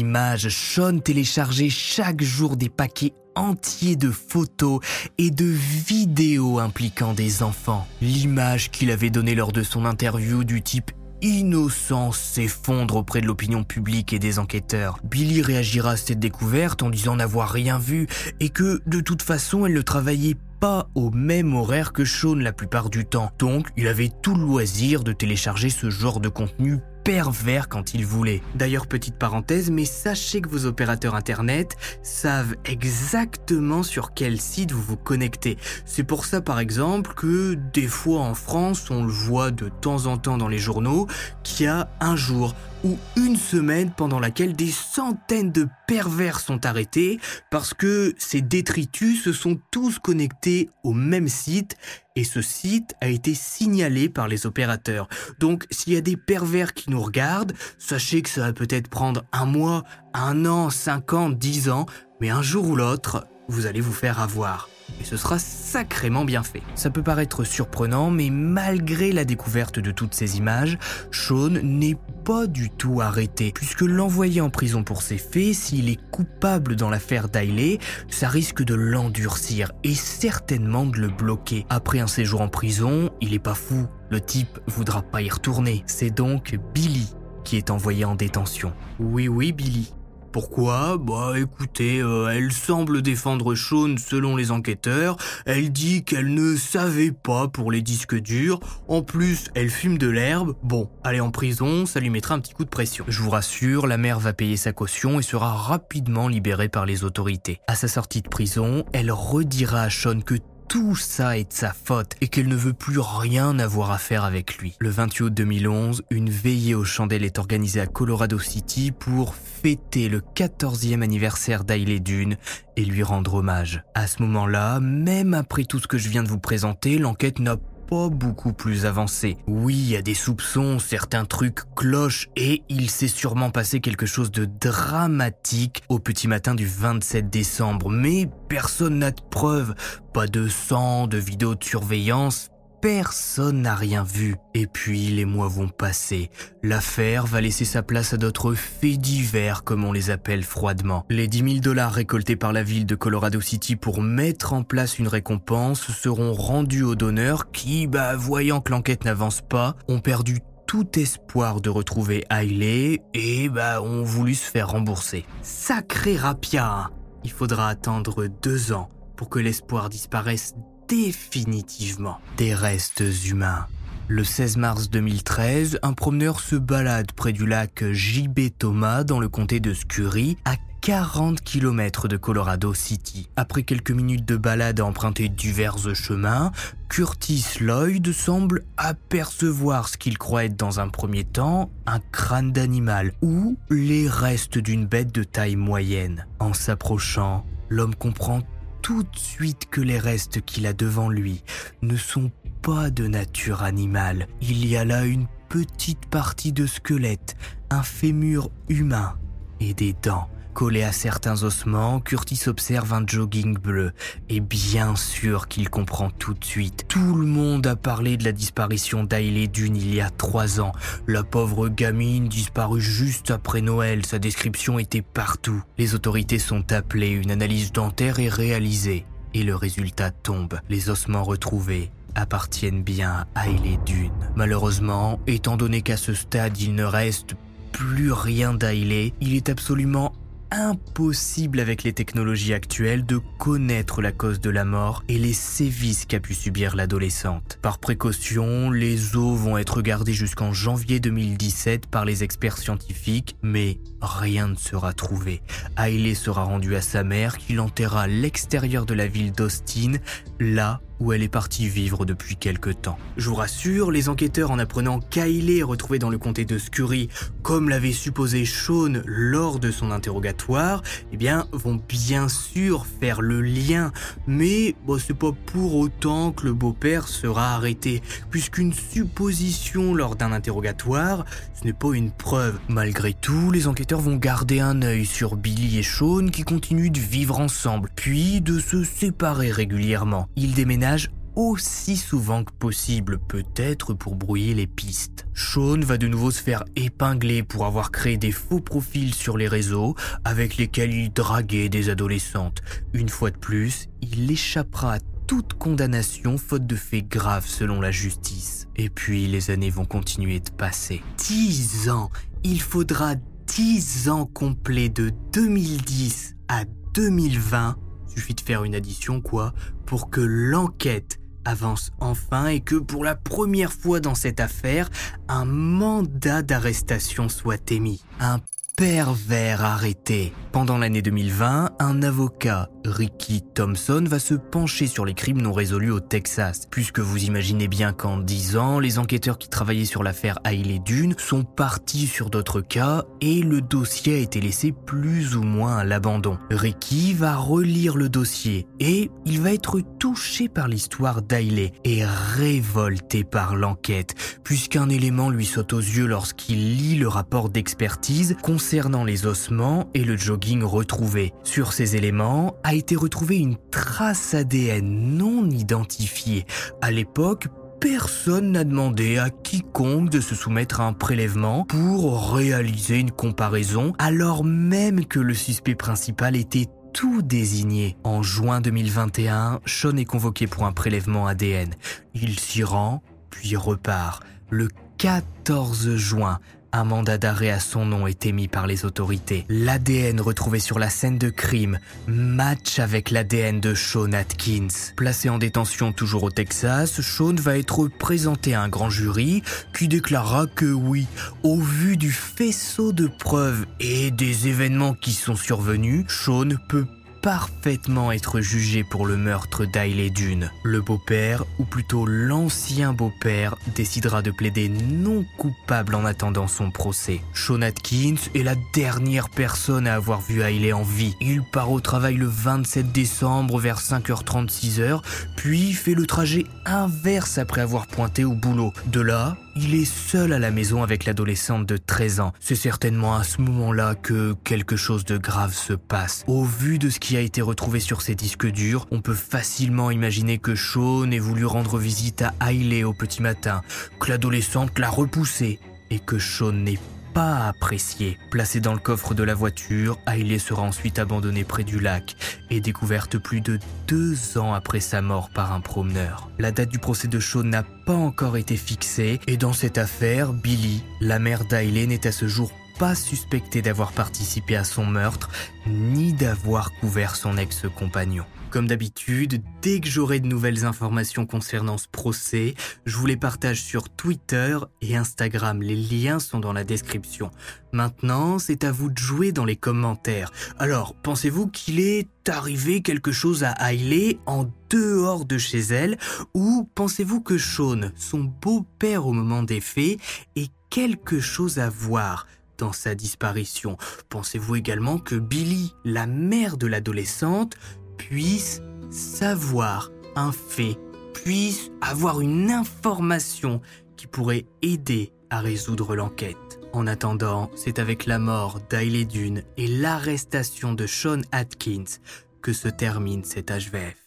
images, 0.00 0.48
Sean 0.48 1.00
téléchargeait 1.00 1.68
chaque 1.68 2.22
jour 2.22 2.56
des 2.56 2.68
paquets 2.68 3.14
entiers 3.34 3.96
de 3.96 4.10
photos 4.10 4.80
et 5.18 5.30
de 5.30 5.44
vidéos 5.44 6.58
impliquant 6.58 7.12
des 7.12 7.42
enfants. 7.42 7.86
L'image 8.00 8.70
qu'il 8.70 8.90
avait 8.90 9.10
donnée 9.10 9.34
lors 9.34 9.52
de 9.52 9.62
son 9.62 9.84
interview 9.84 10.44
du 10.44 10.62
type 10.62 10.92
innocent 11.22 12.12
s'effondre 12.12 12.96
auprès 12.96 13.20
de 13.20 13.26
l'opinion 13.26 13.64
publique 13.64 14.12
et 14.12 14.18
des 14.18 14.38
enquêteurs. 14.38 14.98
Billy 15.04 15.42
réagira 15.42 15.92
à 15.92 15.96
cette 15.96 16.18
découverte 16.20 16.82
en 16.82 16.90
disant 16.90 17.16
n'avoir 17.16 17.50
rien 17.50 17.78
vu 17.78 18.06
et 18.40 18.50
que 18.50 18.80
de 18.86 19.00
toute 19.00 19.22
façon 19.22 19.66
elle 19.66 19.74
ne 19.74 19.82
travaillait 19.82 20.36
pas 20.60 20.88
au 20.94 21.10
même 21.10 21.54
horaire 21.54 21.92
que 21.92 22.04
Sean 22.04 22.34
la 22.36 22.52
plupart 22.52 22.90
du 22.90 23.04
temps. 23.04 23.30
Donc 23.38 23.68
il 23.76 23.88
avait 23.88 24.10
tout 24.22 24.34
le 24.34 24.42
loisir 24.42 25.04
de 25.04 25.12
télécharger 25.12 25.70
ce 25.70 25.90
genre 25.90 26.20
de 26.20 26.28
contenu 26.28 26.80
pervers 27.06 27.68
quand 27.68 27.94
il 27.94 28.04
voulait. 28.04 28.42
D'ailleurs, 28.56 28.88
petite 28.88 29.14
parenthèse, 29.14 29.70
mais 29.70 29.84
sachez 29.84 30.40
que 30.40 30.48
vos 30.48 30.66
opérateurs 30.66 31.14
internet 31.14 31.76
savent 32.02 32.56
exactement 32.64 33.84
sur 33.84 34.12
quel 34.12 34.40
site 34.40 34.72
vous 34.72 34.82
vous 34.82 34.96
connectez. 34.96 35.56
C'est 35.84 36.02
pour 36.02 36.24
ça, 36.24 36.40
par 36.40 36.58
exemple, 36.58 37.14
que 37.14 37.54
des 37.72 37.86
fois 37.86 38.22
en 38.22 38.34
France, 38.34 38.90
on 38.90 39.04
le 39.04 39.12
voit 39.12 39.52
de 39.52 39.68
temps 39.68 40.06
en 40.06 40.18
temps 40.18 40.36
dans 40.36 40.48
les 40.48 40.58
journaux, 40.58 41.06
qu'il 41.44 41.66
y 41.66 41.68
a 41.68 41.88
un 42.00 42.16
jour 42.16 42.56
ou 42.86 42.96
une 43.16 43.36
semaine 43.36 43.90
pendant 43.90 44.20
laquelle 44.20 44.54
des 44.54 44.70
centaines 44.70 45.50
de 45.50 45.66
pervers 45.88 46.38
sont 46.38 46.64
arrêtés 46.64 47.18
parce 47.50 47.74
que 47.74 48.14
ces 48.16 48.42
détritus 48.42 49.24
se 49.24 49.32
sont 49.32 49.58
tous 49.72 49.98
connectés 49.98 50.70
au 50.84 50.92
même 50.92 51.26
site 51.26 51.76
et 52.14 52.22
ce 52.22 52.40
site 52.40 52.94
a 53.00 53.08
été 53.08 53.34
signalé 53.34 54.08
par 54.08 54.28
les 54.28 54.46
opérateurs. 54.46 55.08
Donc 55.40 55.66
s'il 55.72 55.94
y 55.94 55.96
a 55.96 56.00
des 56.00 56.16
pervers 56.16 56.74
qui 56.74 56.90
nous 56.90 57.02
regardent, 57.02 57.54
sachez 57.78 58.22
que 58.22 58.28
ça 58.28 58.42
va 58.42 58.52
peut-être 58.52 58.88
prendre 58.88 59.24
un 59.32 59.46
mois, 59.46 59.82
un 60.14 60.46
an, 60.46 60.70
cinq 60.70 61.12
ans, 61.12 61.28
dix 61.28 61.68
ans, 61.68 61.86
mais 62.20 62.30
un 62.30 62.42
jour 62.42 62.68
ou 62.68 62.76
l'autre, 62.76 63.26
vous 63.48 63.66
allez 63.66 63.80
vous 63.80 63.92
faire 63.92 64.20
avoir. 64.20 64.68
Et 65.00 65.04
ce 65.04 65.16
sera 65.16 65.38
sacrément 65.38 66.24
bien 66.24 66.42
fait. 66.42 66.62
Ça 66.74 66.90
peut 66.90 67.02
paraître 67.02 67.44
surprenant, 67.44 68.10
mais 68.10 68.30
malgré 68.30 69.12
la 69.12 69.24
découverte 69.24 69.78
de 69.78 69.90
toutes 69.90 70.14
ces 70.14 70.38
images, 70.38 70.78
Sean 71.10 71.50
n'est 71.50 71.98
pas 72.24 72.46
du 72.46 72.70
tout 72.70 73.00
arrêté, 73.00 73.52
puisque 73.54 73.82
l'envoyer 73.82 74.40
en 74.40 74.50
prison 74.50 74.82
pour 74.82 75.02
ses 75.02 75.18
faits, 75.18 75.54
s'il 75.54 75.88
est 75.88 76.00
coupable 76.10 76.76
dans 76.76 76.90
l'affaire 76.90 77.28
Dailey, 77.28 77.78
ça 78.08 78.28
risque 78.28 78.62
de 78.62 78.74
l'endurcir 78.74 79.72
et 79.84 79.94
certainement 79.94 80.86
de 80.86 80.98
le 80.98 81.08
bloquer. 81.08 81.66
Après 81.68 82.00
un 82.00 82.06
séjour 82.06 82.40
en 82.40 82.48
prison, 82.48 83.10
il 83.20 83.34
est 83.34 83.38
pas 83.38 83.54
fou, 83.54 83.86
le 84.10 84.20
type 84.20 84.58
voudra 84.66 85.02
pas 85.02 85.22
y 85.22 85.30
retourner. 85.30 85.84
C'est 85.86 86.10
donc 86.10 86.58
Billy 86.74 87.14
qui 87.44 87.56
est 87.56 87.70
envoyé 87.70 88.04
en 88.04 88.16
détention. 88.16 88.72
Oui 88.98 89.28
oui 89.28 89.52
Billy, 89.52 89.94
pourquoi 90.36 90.98
Bah 90.98 91.32
écoutez, 91.38 92.02
euh, 92.02 92.28
elle 92.28 92.52
semble 92.52 93.00
défendre 93.00 93.54
Sean 93.54 93.94
selon 93.96 94.36
les 94.36 94.50
enquêteurs. 94.50 95.16
Elle 95.46 95.72
dit 95.72 96.04
qu'elle 96.04 96.34
ne 96.34 96.56
savait 96.56 97.10
pas 97.10 97.48
pour 97.48 97.72
les 97.72 97.80
disques 97.80 98.20
durs. 98.20 98.60
En 98.86 99.00
plus, 99.00 99.46
elle 99.54 99.70
fume 99.70 99.96
de 99.96 100.10
l'herbe. 100.10 100.54
Bon, 100.62 100.90
aller 101.04 101.20
en 101.20 101.30
prison, 101.30 101.86
ça 101.86 102.00
lui 102.00 102.10
mettra 102.10 102.34
un 102.34 102.40
petit 102.40 102.52
coup 102.52 102.66
de 102.66 102.68
pression. 102.68 103.06
Je 103.08 103.22
vous 103.22 103.30
rassure, 103.30 103.86
la 103.86 103.96
mère 103.96 104.20
va 104.20 104.34
payer 104.34 104.58
sa 104.58 104.74
caution 104.74 105.18
et 105.18 105.22
sera 105.22 105.54
rapidement 105.54 106.28
libérée 106.28 106.68
par 106.68 106.84
les 106.84 107.02
autorités. 107.02 107.62
À 107.66 107.74
sa 107.74 107.88
sortie 107.88 108.20
de 108.20 108.28
prison, 108.28 108.84
elle 108.92 109.12
redira 109.12 109.80
à 109.80 109.88
Sean 109.88 110.20
que 110.20 110.34
tout 110.68 110.96
ça 110.96 111.38
est 111.38 111.48
de 111.48 111.52
sa 111.52 111.72
faute 111.72 112.12
et 112.20 112.28
qu'elle 112.28 112.48
ne 112.48 112.56
veut 112.56 112.72
plus 112.72 112.98
rien 112.98 113.58
avoir 113.58 113.90
à 113.90 113.98
faire 113.98 114.24
avec 114.24 114.58
lui. 114.58 114.74
Le 114.78 114.90
28 114.90 115.24
août 115.24 115.34
2011, 115.34 116.02
une 116.10 116.30
veillée 116.30 116.74
aux 116.74 116.84
chandelles 116.84 117.24
est 117.24 117.38
organisée 117.38 117.80
à 117.80 117.86
Colorado 117.86 118.38
City 118.38 118.92
pour 118.92 119.34
fêter 119.34 120.08
le 120.08 120.20
14e 120.20 121.02
anniversaire 121.02 121.64
d'Ailey 121.64 122.00
Dune 122.00 122.36
et 122.76 122.84
lui 122.84 123.02
rendre 123.02 123.34
hommage. 123.34 123.82
À 123.94 124.06
ce 124.06 124.22
moment-là, 124.22 124.80
même 124.80 125.34
après 125.34 125.64
tout 125.64 125.78
ce 125.78 125.88
que 125.88 125.98
je 125.98 126.08
viens 126.08 126.22
de 126.22 126.28
vous 126.28 126.38
présenter, 126.38 126.98
l'enquête 126.98 127.38
n'a 127.38 127.56
pas 127.88 128.08
beaucoup 128.08 128.52
plus 128.52 128.86
avancé. 128.86 129.36
Oui, 129.46 129.74
il 129.74 129.90
y 129.90 129.96
a 129.96 130.02
des 130.02 130.14
soupçons, 130.14 130.78
certains 130.78 131.24
trucs 131.24 131.60
clochent 131.74 132.28
et 132.36 132.62
il 132.68 132.90
s'est 132.90 133.08
sûrement 133.08 133.50
passé 133.50 133.80
quelque 133.80 134.06
chose 134.06 134.30
de 134.30 134.44
dramatique 134.44 135.82
au 135.88 135.98
petit 135.98 136.28
matin 136.28 136.54
du 136.54 136.66
27 136.66 137.30
décembre, 137.30 137.88
mais 137.88 138.28
personne 138.48 138.98
n'a 138.98 139.10
de 139.10 139.20
preuves, 139.30 139.74
pas 140.12 140.26
de 140.26 140.48
sang, 140.48 141.06
de 141.06 141.18
vidéos 141.18 141.54
de 141.54 141.64
surveillance, 141.64 142.50
Personne 142.86 143.62
n'a 143.62 143.74
rien 143.74 144.04
vu. 144.04 144.36
Et 144.54 144.68
puis 144.68 145.08
les 145.08 145.24
mois 145.24 145.48
vont 145.48 145.66
passer. 145.66 146.30
L'affaire 146.62 147.26
va 147.26 147.40
laisser 147.40 147.64
sa 147.64 147.82
place 147.82 148.14
à 148.14 148.16
d'autres 148.16 148.54
faits 148.54 149.00
divers, 149.00 149.64
comme 149.64 149.84
on 149.84 149.90
les 149.90 150.10
appelle 150.10 150.44
froidement. 150.44 151.04
Les 151.10 151.26
10 151.26 151.38
000 151.38 151.58
dollars 151.58 151.92
récoltés 151.92 152.36
par 152.36 152.52
la 152.52 152.62
ville 152.62 152.86
de 152.86 152.94
Colorado 152.94 153.40
City 153.40 153.74
pour 153.74 154.02
mettre 154.02 154.52
en 154.52 154.62
place 154.62 155.00
une 155.00 155.08
récompense 155.08 155.90
seront 155.90 156.32
rendus 156.32 156.84
aux 156.84 156.94
donneurs 156.94 157.50
qui, 157.50 157.88
bah, 157.88 158.14
voyant 158.14 158.60
que 158.60 158.70
l'enquête 158.70 159.04
n'avance 159.04 159.40
pas, 159.40 159.74
ont 159.88 159.98
perdu 159.98 160.38
tout 160.68 160.96
espoir 160.96 161.60
de 161.60 161.70
retrouver 161.70 162.24
Hailey 162.30 163.02
et 163.14 163.48
bah 163.48 163.82
ont 163.82 164.04
voulu 164.04 164.36
se 164.36 164.48
faire 164.48 164.68
rembourser. 164.68 165.26
Sacré 165.42 166.16
rapia. 166.16 166.92
Il 167.24 167.32
faudra 167.32 167.68
attendre 167.68 168.28
deux 168.28 168.70
ans 168.70 168.90
pour 169.16 169.28
que 169.28 169.40
l'espoir 169.40 169.88
disparaisse 169.88 170.54
définitivement 170.88 172.18
des 172.36 172.54
restes 172.54 173.02
humains. 173.26 173.66
Le 174.08 174.22
16 174.22 174.56
mars 174.56 174.88
2013, 174.88 175.80
un 175.82 175.92
promeneur 175.92 176.40
se 176.40 176.54
balade 176.54 177.10
près 177.12 177.32
du 177.32 177.44
lac 177.46 177.84
J.B. 177.90 178.50
Thomas 178.56 179.02
dans 179.02 179.18
le 179.18 179.28
comté 179.28 179.58
de 179.58 179.74
Scurry, 179.74 180.36
à 180.44 180.54
40 180.82 181.40
km 181.40 182.06
de 182.06 182.16
Colorado 182.16 182.72
City. 182.72 183.28
Après 183.34 183.64
quelques 183.64 183.90
minutes 183.90 184.24
de 184.24 184.36
balade 184.36 184.78
à 184.78 184.84
emprunter 184.84 185.28
divers 185.28 185.78
chemins, 185.94 186.52
Curtis 186.88 187.44
Lloyd 187.60 188.12
semble 188.12 188.62
apercevoir 188.76 189.88
ce 189.88 189.96
qu'il 189.96 190.16
croit 190.16 190.44
être 190.44 190.56
dans 190.56 190.78
un 190.78 190.88
premier 190.88 191.24
temps 191.24 191.70
un 191.86 191.98
crâne 192.12 192.52
d'animal 192.52 193.12
ou 193.20 193.56
les 193.68 194.08
restes 194.08 194.58
d'une 194.58 194.86
bête 194.86 195.12
de 195.12 195.24
taille 195.24 195.56
moyenne. 195.56 196.26
En 196.38 196.52
s'approchant, 196.52 197.44
l'homme 197.68 197.96
comprend 197.96 198.42
tout 198.86 199.02
de 199.02 199.18
suite 199.18 199.66
que 199.68 199.80
les 199.80 199.98
restes 199.98 200.42
qu'il 200.42 200.64
a 200.64 200.72
devant 200.72 201.08
lui 201.08 201.42
ne 201.82 201.96
sont 201.96 202.30
pas 202.62 202.88
de 202.88 203.08
nature 203.08 203.64
animale. 203.64 204.28
Il 204.40 204.64
y 204.64 204.76
a 204.76 204.84
là 204.84 205.04
une 205.04 205.26
petite 205.48 206.06
partie 206.06 206.52
de 206.52 206.66
squelette, 206.66 207.34
un 207.68 207.82
fémur 207.82 208.48
humain 208.68 209.18
et 209.58 209.74
des 209.74 209.92
dents. 209.92 210.28
Collé 210.56 210.84
à 210.84 210.92
certains 210.92 211.42
ossements, 211.42 212.00
Curtis 212.00 212.44
observe 212.46 212.94
un 212.94 213.06
jogging 213.06 213.58
bleu. 213.58 213.92
Et 214.30 214.40
bien 214.40 214.96
sûr 214.96 215.48
qu'il 215.48 215.68
comprend 215.68 216.08
tout 216.08 216.32
de 216.32 216.42
suite. 216.42 216.86
Tout 216.88 217.14
le 217.14 217.26
monde 217.26 217.66
a 217.66 217.76
parlé 217.76 218.16
de 218.16 218.24
la 218.24 218.32
disparition 218.32 219.04
d'Ailey 219.04 219.48
Dune 219.48 219.76
il 219.76 219.94
y 219.94 220.00
a 220.00 220.08
trois 220.08 220.58
ans. 220.62 220.72
La 221.06 221.24
pauvre 221.24 221.68
gamine 221.68 222.28
disparue 222.28 222.80
juste 222.80 223.30
après 223.30 223.60
Noël. 223.60 224.06
Sa 224.06 224.18
description 224.18 224.78
était 224.78 225.02
partout. 225.02 225.62
Les 225.76 225.94
autorités 225.94 226.38
sont 226.38 226.72
appelées, 226.72 227.10
une 227.10 227.32
analyse 227.32 227.70
dentaire 227.70 228.18
est 228.18 228.30
réalisée. 228.30 229.04
Et 229.34 229.42
le 229.42 229.54
résultat 229.54 230.10
tombe. 230.10 230.58
Les 230.70 230.88
ossements 230.88 231.22
retrouvés 231.24 231.90
appartiennent 232.14 232.82
bien 232.82 233.26
à 233.34 233.46
Ailey 233.46 233.78
Dune. 233.84 234.10
Malheureusement, 234.36 235.20
étant 235.26 235.58
donné 235.58 235.82
qu'à 235.82 235.98
ce 235.98 236.14
stade 236.14 236.58
il 236.58 236.74
ne 236.74 236.84
reste 236.84 237.34
plus 237.72 238.10
rien 238.10 238.54
d'Ailey, 238.54 239.12
il 239.20 239.34
est 239.34 239.50
absolument 239.50 240.14
impossible 240.50 241.60
avec 241.60 241.82
les 241.82 241.92
technologies 241.92 242.54
actuelles 242.54 243.04
de 243.04 243.20
connaître 243.38 244.02
la 244.02 244.12
cause 244.12 244.40
de 244.40 244.50
la 244.50 244.64
mort 244.64 245.02
et 245.08 245.18
les 245.18 245.32
sévices 245.32 246.06
qu'a 246.06 246.20
pu 246.20 246.34
subir 246.34 246.76
l'adolescente. 246.76 247.58
Par 247.62 247.78
précaution, 247.78 248.70
les 248.70 249.16
os 249.16 249.38
vont 249.38 249.58
être 249.58 249.82
gardés 249.82 250.12
jusqu'en 250.12 250.52
janvier 250.52 251.00
2017 251.00 251.86
par 251.86 252.04
les 252.04 252.24
experts 252.24 252.58
scientifiques, 252.58 253.36
mais 253.42 253.78
rien 254.00 254.48
ne 254.48 254.56
sera 254.56 254.92
trouvé. 254.92 255.42
Hailey 255.76 256.14
sera 256.14 256.44
rendu 256.44 256.76
à 256.76 256.80
sa 256.80 257.04
mère 257.04 257.38
qui 257.38 257.54
l'enterra 257.54 258.02
à 258.02 258.06
l'extérieur 258.06 258.86
de 258.86 258.94
la 258.94 259.06
ville 259.06 259.32
d'Austin, 259.32 259.94
là 260.40 260.80
où 261.00 261.12
elle 261.12 261.22
est 261.22 261.28
partie 261.28 261.68
vivre 261.68 262.04
depuis 262.06 262.36
quelque 262.36 262.70
temps. 262.70 262.98
Je 263.16 263.28
vous 263.28 263.34
rassure, 263.34 263.90
les 263.90 264.08
enquêteurs 264.08 264.50
en 264.50 264.58
apprenant 264.58 265.00
qu'Ailey 265.00 265.58
est 265.58 265.62
retrouvée 265.62 265.98
dans 265.98 266.10
le 266.10 266.18
comté 266.18 266.44
de 266.44 266.58
Scurry, 266.58 267.08
comme 267.42 267.68
l'avait 267.68 267.92
supposé 267.92 268.44
Sean 268.44 269.02
lors 269.04 269.58
de 269.58 269.70
son 269.70 269.90
interrogatoire, 269.90 270.82
eh 271.12 271.16
bien, 271.16 271.46
vont 271.52 271.80
bien 271.88 272.28
sûr 272.28 272.86
faire 273.00 273.20
le 273.20 273.42
lien. 273.42 273.92
Mais 274.26 274.74
bon, 274.86 274.98
c'est 274.98 275.14
pas 275.14 275.32
pour 275.46 275.76
autant 275.76 276.32
que 276.32 276.46
le 276.46 276.54
beau-père 276.54 277.08
sera 277.08 277.54
arrêté, 277.54 278.02
puisqu'une 278.30 278.72
supposition 278.72 279.94
lors 279.94 280.16
d'un 280.16 280.32
interrogatoire, 280.32 281.24
ce 281.54 281.64
n'est 281.64 281.72
pas 281.72 281.92
une 281.92 282.10
preuve. 282.10 282.58
Malgré 282.68 283.12
tout, 283.12 283.50
les 283.50 283.66
enquêteurs 283.66 284.00
vont 284.00 284.16
garder 284.16 284.60
un 284.60 284.82
œil 284.82 285.04
sur 285.04 285.36
Billy 285.36 285.78
et 285.78 285.82
Sean 285.82 286.28
qui 286.28 286.42
continuent 286.42 286.90
de 286.90 287.00
vivre 287.00 287.38
ensemble, 287.38 287.90
puis 287.96 288.40
de 288.40 288.58
se 288.58 288.82
séparer 288.84 289.50
régulièrement. 289.50 290.28
Ils 290.36 290.54
déménagent 290.54 290.85
aussi 291.34 291.96
souvent 291.96 292.44
que 292.44 292.52
possible, 292.52 293.18
peut-être 293.18 293.92
pour 293.92 294.14
brouiller 294.14 294.54
les 294.54 294.66
pistes. 294.66 295.26
Sean 295.34 295.80
va 295.80 295.98
de 295.98 296.08
nouveau 296.08 296.30
se 296.30 296.42
faire 296.42 296.64
épingler 296.76 297.42
pour 297.42 297.66
avoir 297.66 297.90
créé 297.90 298.16
des 298.16 298.32
faux 298.32 298.60
profils 298.60 299.14
sur 299.14 299.36
les 299.36 299.48
réseaux 299.48 299.94
avec 300.24 300.56
lesquels 300.56 300.92
il 300.92 301.12
draguait 301.12 301.68
des 301.68 301.90
adolescentes. 301.90 302.62
Une 302.94 303.10
fois 303.10 303.30
de 303.30 303.36
plus, 303.36 303.88
il 304.00 304.30
échappera 304.30 304.94
à 304.94 304.98
toute 305.26 305.54
condamnation 305.54 306.38
faute 306.38 306.66
de 306.66 306.76
faits 306.76 307.08
graves 307.08 307.46
selon 307.46 307.80
la 307.80 307.90
justice. 307.90 308.68
Et 308.76 308.88
puis 308.88 309.26
les 309.26 309.50
années 309.50 309.70
vont 309.70 309.84
continuer 309.84 310.40
de 310.40 310.50
passer. 310.50 311.02
10 311.18 311.90
ans 311.90 312.10
Il 312.44 312.62
faudra 312.62 313.14
10 313.46 314.08
ans 314.08 314.26
complets 314.26 314.88
de 314.88 315.10
2010 315.32 316.36
à 316.48 316.64
2020 316.94 317.76
suffit 318.16 318.34
de 318.34 318.40
faire 318.40 318.64
une 318.64 318.74
addition, 318.74 319.20
quoi, 319.20 319.52
pour 319.86 320.10
que 320.10 320.20
l'enquête 320.20 321.18
avance 321.44 321.92
enfin 322.00 322.48
et 322.48 322.60
que 322.60 322.74
pour 322.74 323.04
la 323.04 323.14
première 323.14 323.72
fois 323.72 324.00
dans 324.00 324.14
cette 324.14 324.40
affaire, 324.40 324.90
un 325.28 325.44
mandat 325.44 326.42
d'arrestation 326.42 327.28
soit 327.28 327.70
émis. 327.70 328.02
Un 328.20 328.40
pervers 328.76 329.64
arrêté. 329.64 330.34
Pendant 330.52 330.76
l'année 330.76 331.00
2020, 331.00 331.70
un 331.78 332.02
avocat, 332.02 332.68
Ricky 332.86 333.42
Thompson, 333.54 334.04
va 334.06 334.18
se 334.18 334.34
pencher 334.34 334.86
sur 334.86 335.04
les 335.04 335.14
crimes 335.14 335.40
non 335.40 335.52
résolus 335.52 335.90
au 335.90 336.00
Texas, 336.00 336.66
puisque 336.70 337.00
vous 337.00 337.24
imaginez 337.24 337.68
bien 337.68 337.92
qu'en 337.92 338.18
10 338.18 338.56
ans, 338.56 338.78
les 338.78 338.98
enquêteurs 338.98 339.38
qui 339.38 339.48
travaillaient 339.48 339.84
sur 339.84 340.02
l'affaire 340.02 340.38
Hailey 340.44 340.78
Dune 340.78 341.14
sont 341.18 341.44
partis 341.44 342.06
sur 342.06 342.30
d'autres 342.30 342.60
cas 342.60 343.04
et 343.20 343.42
le 343.42 343.60
dossier 343.60 344.14
a 344.14 344.18
été 344.18 344.40
laissé 344.40 344.72
plus 344.72 345.36
ou 345.36 345.42
moins 345.42 345.78
à 345.78 345.84
l'abandon. 345.84 346.38
Ricky 346.50 347.14
va 347.14 347.36
relire 347.36 347.96
le 347.96 348.08
dossier 348.08 348.66
et 348.80 349.10
il 349.24 349.40
va 349.40 349.52
être 349.52 349.80
touché 349.98 350.48
par 350.48 350.68
l'histoire 350.68 351.22
d'Hailey 351.22 351.72
et 351.84 352.04
révolté 352.04 353.24
par 353.24 353.56
l'enquête, 353.56 354.14
puisqu'un 354.44 354.88
élément 354.88 355.30
lui 355.30 355.46
saute 355.46 355.72
aux 355.72 355.80
yeux 355.80 356.06
lorsqu'il 356.06 356.76
lit 356.76 356.96
le 356.96 357.08
rapport 357.08 357.48
d'expertise 357.48 358.36
concernant 358.42 359.04
les 359.04 359.26
ossements 359.26 359.88
et 359.94 360.04
le 360.04 360.16
jogging 360.16 360.62
retrouvé. 360.62 361.32
Sur 361.42 361.72
ces 361.72 361.96
éléments, 361.96 362.56
été 362.76 362.94
retrouvée 362.96 363.38
une 363.38 363.56
trace 363.70 364.34
ADN 364.34 365.16
non 365.16 365.50
identifiée. 365.50 366.44
À 366.80 366.90
l'époque, 366.90 367.48
personne 367.80 368.52
n'a 368.52 368.64
demandé 368.64 369.18
à 369.18 369.30
quiconque 369.30 370.10
de 370.10 370.20
se 370.20 370.34
soumettre 370.34 370.80
à 370.80 370.86
un 370.86 370.92
prélèvement 370.92 371.64
pour 371.64 372.34
réaliser 372.34 372.98
une 372.98 373.10
comparaison, 373.10 373.92
alors 373.98 374.44
même 374.44 375.04
que 375.04 375.20
le 375.20 375.34
suspect 375.34 375.74
principal 375.74 376.36
était 376.36 376.66
tout 376.92 377.22
désigné. 377.22 377.96
En 378.04 378.22
juin 378.22 378.60
2021, 378.60 379.60
Sean 379.66 379.96
est 379.96 380.04
convoqué 380.04 380.46
pour 380.46 380.64
un 380.64 380.72
prélèvement 380.72 381.26
ADN. 381.26 381.70
Il 382.14 382.38
s'y 382.40 382.62
rend, 382.62 383.02
puis 383.30 383.56
repart. 383.56 384.22
Le 384.48 384.68
14 384.98 385.96
juin, 385.96 386.38
un 386.76 386.84
mandat 386.84 387.18
d'arrêt 387.18 387.50
à 387.50 387.60
son 387.60 387.84
nom 387.84 388.06
est 388.06 388.26
émis 388.26 388.48
par 388.48 388.66
les 388.66 388.84
autorités. 388.84 389.46
L'ADN 389.48 390.20
retrouvé 390.20 390.58
sur 390.58 390.78
la 390.78 390.90
scène 390.90 391.18
de 391.18 391.30
crime 391.30 391.78
match 392.06 392.78
avec 392.78 393.10
l'ADN 393.10 393.60
de 393.60 393.74
Sean 393.74 394.12
Atkins. 394.12 394.68
Placé 394.96 395.28
en 395.28 395.38
détention 395.38 395.92
toujours 395.92 396.24
au 396.24 396.30
Texas, 396.30 397.00
Sean 397.00 397.34
va 397.34 397.58
être 397.58 397.88
présenté 397.88 398.54
à 398.54 398.62
un 398.62 398.68
grand 398.68 398.90
jury 398.90 399.42
qui 399.76 399.88
déclarera 399.88 400.46
que 400.46 400.66
oui, 400.66 401.06
au 401.42 401.60
vu 401.60 401.96
du 401.96 402.12
faisceau 402.12 402.92
de 402.92 403.06
preuves 403.06 403.66
et 403.80 404.10
des 404.10 404.48
événements 404.48 404.94
qui 404.94 405.12
sont 405.12 405.36
survenus, 405.36 406.04
Sean 406.08 406.50
peut 406.68 406.86
parfaitement 407.26 408.12
être 408.12 408.40
jugé 408.40 408.84
pour 408.84 409.04
le 409.04 409.16
meurtre 409.16 409.64
d'Ailey 409.64 410.10
Dune. 410.10 410.52
Le 410.62 410.80
beau-père, 410.80 411.42
ou 411.58 411.64
plutôt 411.64 412.06
l'ancien 412.06 412.92
beau-père, 412.92 413.56
décidera 413.74 414.22
de 414.22 414.30
plaider 414.30 414.68
non 414.68 415.24
coupable 415.36 415.96
en 415.96 416.04
attendant 416.04 416.46
son 416.46 416.70
procès. 416.70 417.20
Sean 417.34 417.62
Atkins 417.62 418.14
est 418.36 418.44
la 418.44 418.54
dernière 418.72 419.28
personne 419.28 419.88
à 419.88 419.96
avoir 419.96 420.20
vu 420.20 420.40
Ailey 420.40 420.72
en 420.72 420.84
vie. 420.84 421.16
Il 421.20 421.42
part 421.42 421.72
au 421.72 421.80
travail 421.80 422.14
le 422.14 422.28
27 422.28 422.92
décembre 422.92 423.58
vers 423.58 423.80
5h36 423.80 425.00
puis 425.34 425.72
fait 425.72 425.94
le 425.94 426.06
trajet 426.06 426.44
inverse 426.64 427.38
après 427.38 427.60
avoir 427.60 427.88
pointé 427.88 428.24
au 428.24 428.34
boulot. 428.34 428.72
De 428.86 429.00
là, 429.00 429.36
il 429.56 429.74
est 429.74 429.86
seul 429.86 430.32
à 430.32 430.38
la 430.38 430.50
maison 430.50 430.82
avec 430.82 431.06
l'adolescente 431.06 431.66
de 431.66 431.76
13 431.78 432.20
ans. 432.20 432.32
C'est 432.40 432.54
certainement 432.54 433.16
à 433.16 433.24
ce 433.24 433.40
moment-là 433.40 433.94
que 433.94 434.34
quelque 434.44 434.76
chose 434.76 435.04
de 435.04 435.16
grave 435.16 435.54
se 435.54 435.72
passe. 435.72 436.24
Au 436.26 436.44
vu 436.44 436.78
de 436.78 436.90
ce 436.90 437.00
qui 437.00 437.16
a 437.16 437.20
été 437.20 437.40
retrouvé 437.40 437.80
sur 437.80 438.02
ses 438.02 438.14
disques 438.14 438.46
durs, 438.46 438.86
on 438.90 439.00
peut 439.00 439.14
facilement 439.14 439.90
imaginer 439.90 440.38
que 440.38 440.54
Sean 440.54 441.10
ait 441.10 441.18
voulu 441.18 441.46
rendre 441.46 441.78
visite 441.78 442.22
à 442.22 442.34
Hailey 442.40 442.84
au 442.84 442.92
petit 442.92 443.22
matin, 443.22 443.62
que 443.98 444.10
l'adolescente 444.10 444.78
l'a 444.78 444.90
repoussé 444.90 445.58
et 445.90 445.98
que 446.00 446.18
Sean 446.18 446.52
n'est 446.52 446.78
pas 447.16 447.46
apprécié. 447.46 448.18
Placée 448.30 448.60
dans 448.60 448.74
le 448.74 448.78
coffre 448.78 449.14
de 449.14 449.22
la 449.22 449.32
voiture, 449.32 449.98
Hailey 450.06 450.38
sera 450.38 450.60
ensuite 450.60 450.98
abandonnée 450.98 451.44
près 451.44 451.64
du 451.64 451.80
lac 451.80 452.14
et 452.50 452.60
découverte 452.60 453.16
plus 453.16 453.40
de 453.40 453.58
deux 453.88 454.36
ans 454.36 454.52
après 454.52 454.80
sa 454.80 455.00
mort 455.00 455.30
par 455.30 455.54
un 455.54 455.62
promeneur. 455.62 456.28
La 456.38 456.52
date 456.52 456.68
du 456.68 456.78
procès 456.78 457.08
de 457.08 457.18
Sean 457.18 457.44
n'a 457.44 457.62
pas 457.62 457.94
encore 457.94 458.36
été 458.36 458.58
fixée 458.58 459.18
et 459.26 459.38
dans 459.38 459.54
cette 459.54 459.78
affaire, 459.78 460.34
Billy, 460.34 460.84
la 461.00 461.18
mère 461.18 461.46
d'Hailey, 461.46 461.86
n'est 461.86 462.06
à 462.06 462.12
ce 462.12 462.28
jour 462.28 462.52
pas 462.78 462.94
suspectée 462.94 463.62
d'avoir 463.62 463.92
participé 463.92 464.54
à 464.54 464.64
son 464.64 464.84
meurtre 464.84 465.30
ni 465.66 466.12
d'avoir 466.12 466.70
couvert 466.72 467.16
son 467.16 467.38
ex-compagnon. 467.38 468.26
Comme 468.50 468.68
d'habitude, 468.68 469.42
dès 469.60 469.80
que 469.80 469.88
j'aurai 469.88 470.20
de 470.20 470.26
nouvelles 470.26 470.64
informations 470.64 471.26
concernant 471.26 471.78
ce 471.78 471.88
procès, 471.88 472.54
je 472.86 472.96
vous 472.96 473.06
les 473.06 473.16
partage 473.16 473.60
sur 473.60 473.90
Twitter 473.90 474.56
et 474.80 474.96
Instagram. 474.96 475.60
Les 475.60 475.76
liens 475.76 476.20
sont 476.20 476.38
dans 476.38 476.52
la 476.52 476.64
description. 476.64 477.30
Maintenant, 477.72 478.38
c'est 478.38 478.64
à 478.64 478.72
vous 478.72 478.88
de 478.88 478.96
jouer 478.96 479.32
dans 479.32 479.44
les 479.44 479.56
commentaires. 479.56 480.32
Alors, 480.58 480.94
pensez-vous 480.94 481.48
qu'il 481.48 481.80
est 481.80 482.08
arrivé 482.28 482.82
quelque 482.82 483.12
chose 483.12 483.44
à 483.44 483.52
Hailey 483.52 484.18
en 484.26 484.48
dehors 484.70 485.26
de 485.26 485.38
chez 485.38 485.60
elle? 485.60 485.98
Ou 486.32 486.70
pensez-vous 486.74 487.20
que 487.20 487.38
Sean, 487.38 487.90
son 487.96 488.20
beau-père 488.20 489.06
au 489.06 489.12
moment 489.12 489.42
des 489.42 489.60
faits, 489.60 489.98
ait 490.36 490.50
quelque 490.70 491.20
chose 491.20 491.58
à 491.58 491.68
voir 491.68 492.26
dans 492.58 492.72
sa 492.72 492.94
disparition? 492.94 493.76
Pensez-vous 494.08 494.56
également 494.56 494.98
que 494.98 495.16
Billy, 495.16 495.74
la 495.84 496.06
mère 496.06 496.56
de 496.56 496.68
l'adolescente, 496.68 497.56
puisse 497.96 498.62
savoir 498.90 499.90
un 500.14 500.32
fait, 500.32 500.76
puisse 501.14 501.70
avoir 501.80 502.20
une 502.20 502.50
information 502.50 503.60
qui 503.96 504.06
pourrait 504.06 504.46
aider 504.62 505.12
à 505.30 505.40
résoudre 505.40 505.96
l'enquête. 505.96 506.60
En 506.72 506.86
attendant, 506.86 507.50
c'est 507.54 507.78
avec 507.78 508.06
la 508.06 508.18
mort 508.18 508.60
d'Ailey 508.68 509.04
Dune 509.04 509.42
et 509.56 509.66
l'arrestation 509.66 510.74
de 510.74 510.86
Sean 510.86 511.22
Atkins 511.32 512.00
que 512.42 512.52
se 512.52 512.68
termine 512.68 513.24
cet 513.24 513.50
HVF. 513.50 514.06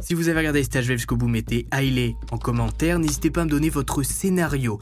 Si 0.00 0.12
vous 0.12 0.28
avez 0.28 0.38
regardé 0.38 0.62
cet 0.62 0.76
HVF 0.76 0.98
jusqu'au 0.98 1.16
bout, 1.16 1.28
mettez 1.28 1.66
Hailey 1.72 2.14
en 2.30 2.36
commentaire. 2.36 2.98
N'hésitez 2.98 3.30
pas 3.30 3.42
à 3.42 3.44
me 3.44 3.50
donner 3.50 3.70
votre 3.70 4.02
scénario. 4.02 4.78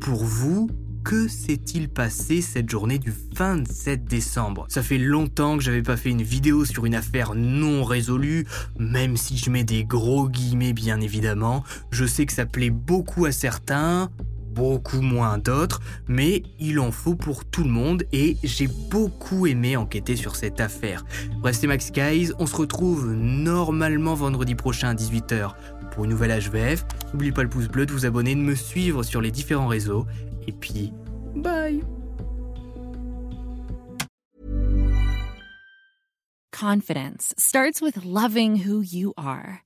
Pour 0.00 0.22
vous, 0.24 0.68
que 1.06 1.28
s'est-il 1.28 1.88
passé 1.88 2.42
cette 2.42 2.68
journée 2.68 2.98
du 2.98 3.14
27 3.36 4.06
décembre? 4.06 4.66
Ça 4.68 4.82
fait 4.82 4.98
longtemps 4.98 5.56
que 5.56 5.62
j'avais 5.62 5.84
pas 5.84 5.96
fait 5.96 6.10
une 6.10 6.24
vidéo 6.24 6.64
sur 6.64 6.84
une 6.84 6.96
affaire 6.96 7.36
non 7.36 7.84
résolue, 7.84 8.44
même 8.80 9.16
si 9.16 9.36
je 9.36 9.48
mets 9.48 9.62
des 9.62 9.84
gros 9.84 10.28
guillemets 10.28 10.72
bien 10.72 11.00
évidemment. 11.00 11.62
Je 11.92 12.06
sais 12.06 12.26
que 12.26 12.32
ça 12.32 12.44
plaît 12.44 12.70
beaucoup 12.70 13.24
à 13.24 13.30
certains, 13.30 14.10
beaucoup 14.56 15.02
moins 15.02 15.38
d'autres, 15.38 15.80
mais 16.08 16.42
il 16.58 16.80
en 16.80 16.90
faut 16.90 17.14
pour 17.14 17.44
tout 17.44 17.62
le 17.62 17.70
monde 17.70 18.04
et 18.12 18.38
j'ai 18.42 18.68
beaucoup 18.90 19.46
aimé 19.46 19.76
enquêter 19.76 20.16
sur 20.16 20.34
cette 20.34 20.60
affaire. 20.60 21.04
Bref, 21.40 21.56
c'est 21.60 21.66
Max 21.66 21.92
Guys, 21.92 22.32
on 22.38 22.46
se 22.46 22.56
retrouve 22.56 23.12
normalement 23.12 24.14
vendredi 24.14 24.54
prochain 24.54 24.88
à 24.88 24.94
18h 24.94 25.54
pour 25.92 26.04
une 26.04 26.10
nouvelle 26.10 26.40
HVF. 26.40 26.86
N'oubliez 27.12 27.32
pas 27.32 27.42
le 27.42 27.50
pouce 27.50 27.68
bleu, 27.68 27.84
de 27.84 27.92
vous 27.92 28.06
abonner, 28.06 28.34
de 28.34 28.40
me 28.40 28.54
suivre 28.54 29.02
sur 29.02 29.20
les 29.20 29.30
différents 29.30 29.68
réseaux 29.68 30.06
et 30.46 30.52
puis, 30.52 30.92
bye 31.34 31.82
Confidence 36.52 37.34
starts 37.36 37.82
with 37.82 38.02
loving 38.02 38.64
who 38.66 38.80
you 38.80 39.12
are. 39.18 39.65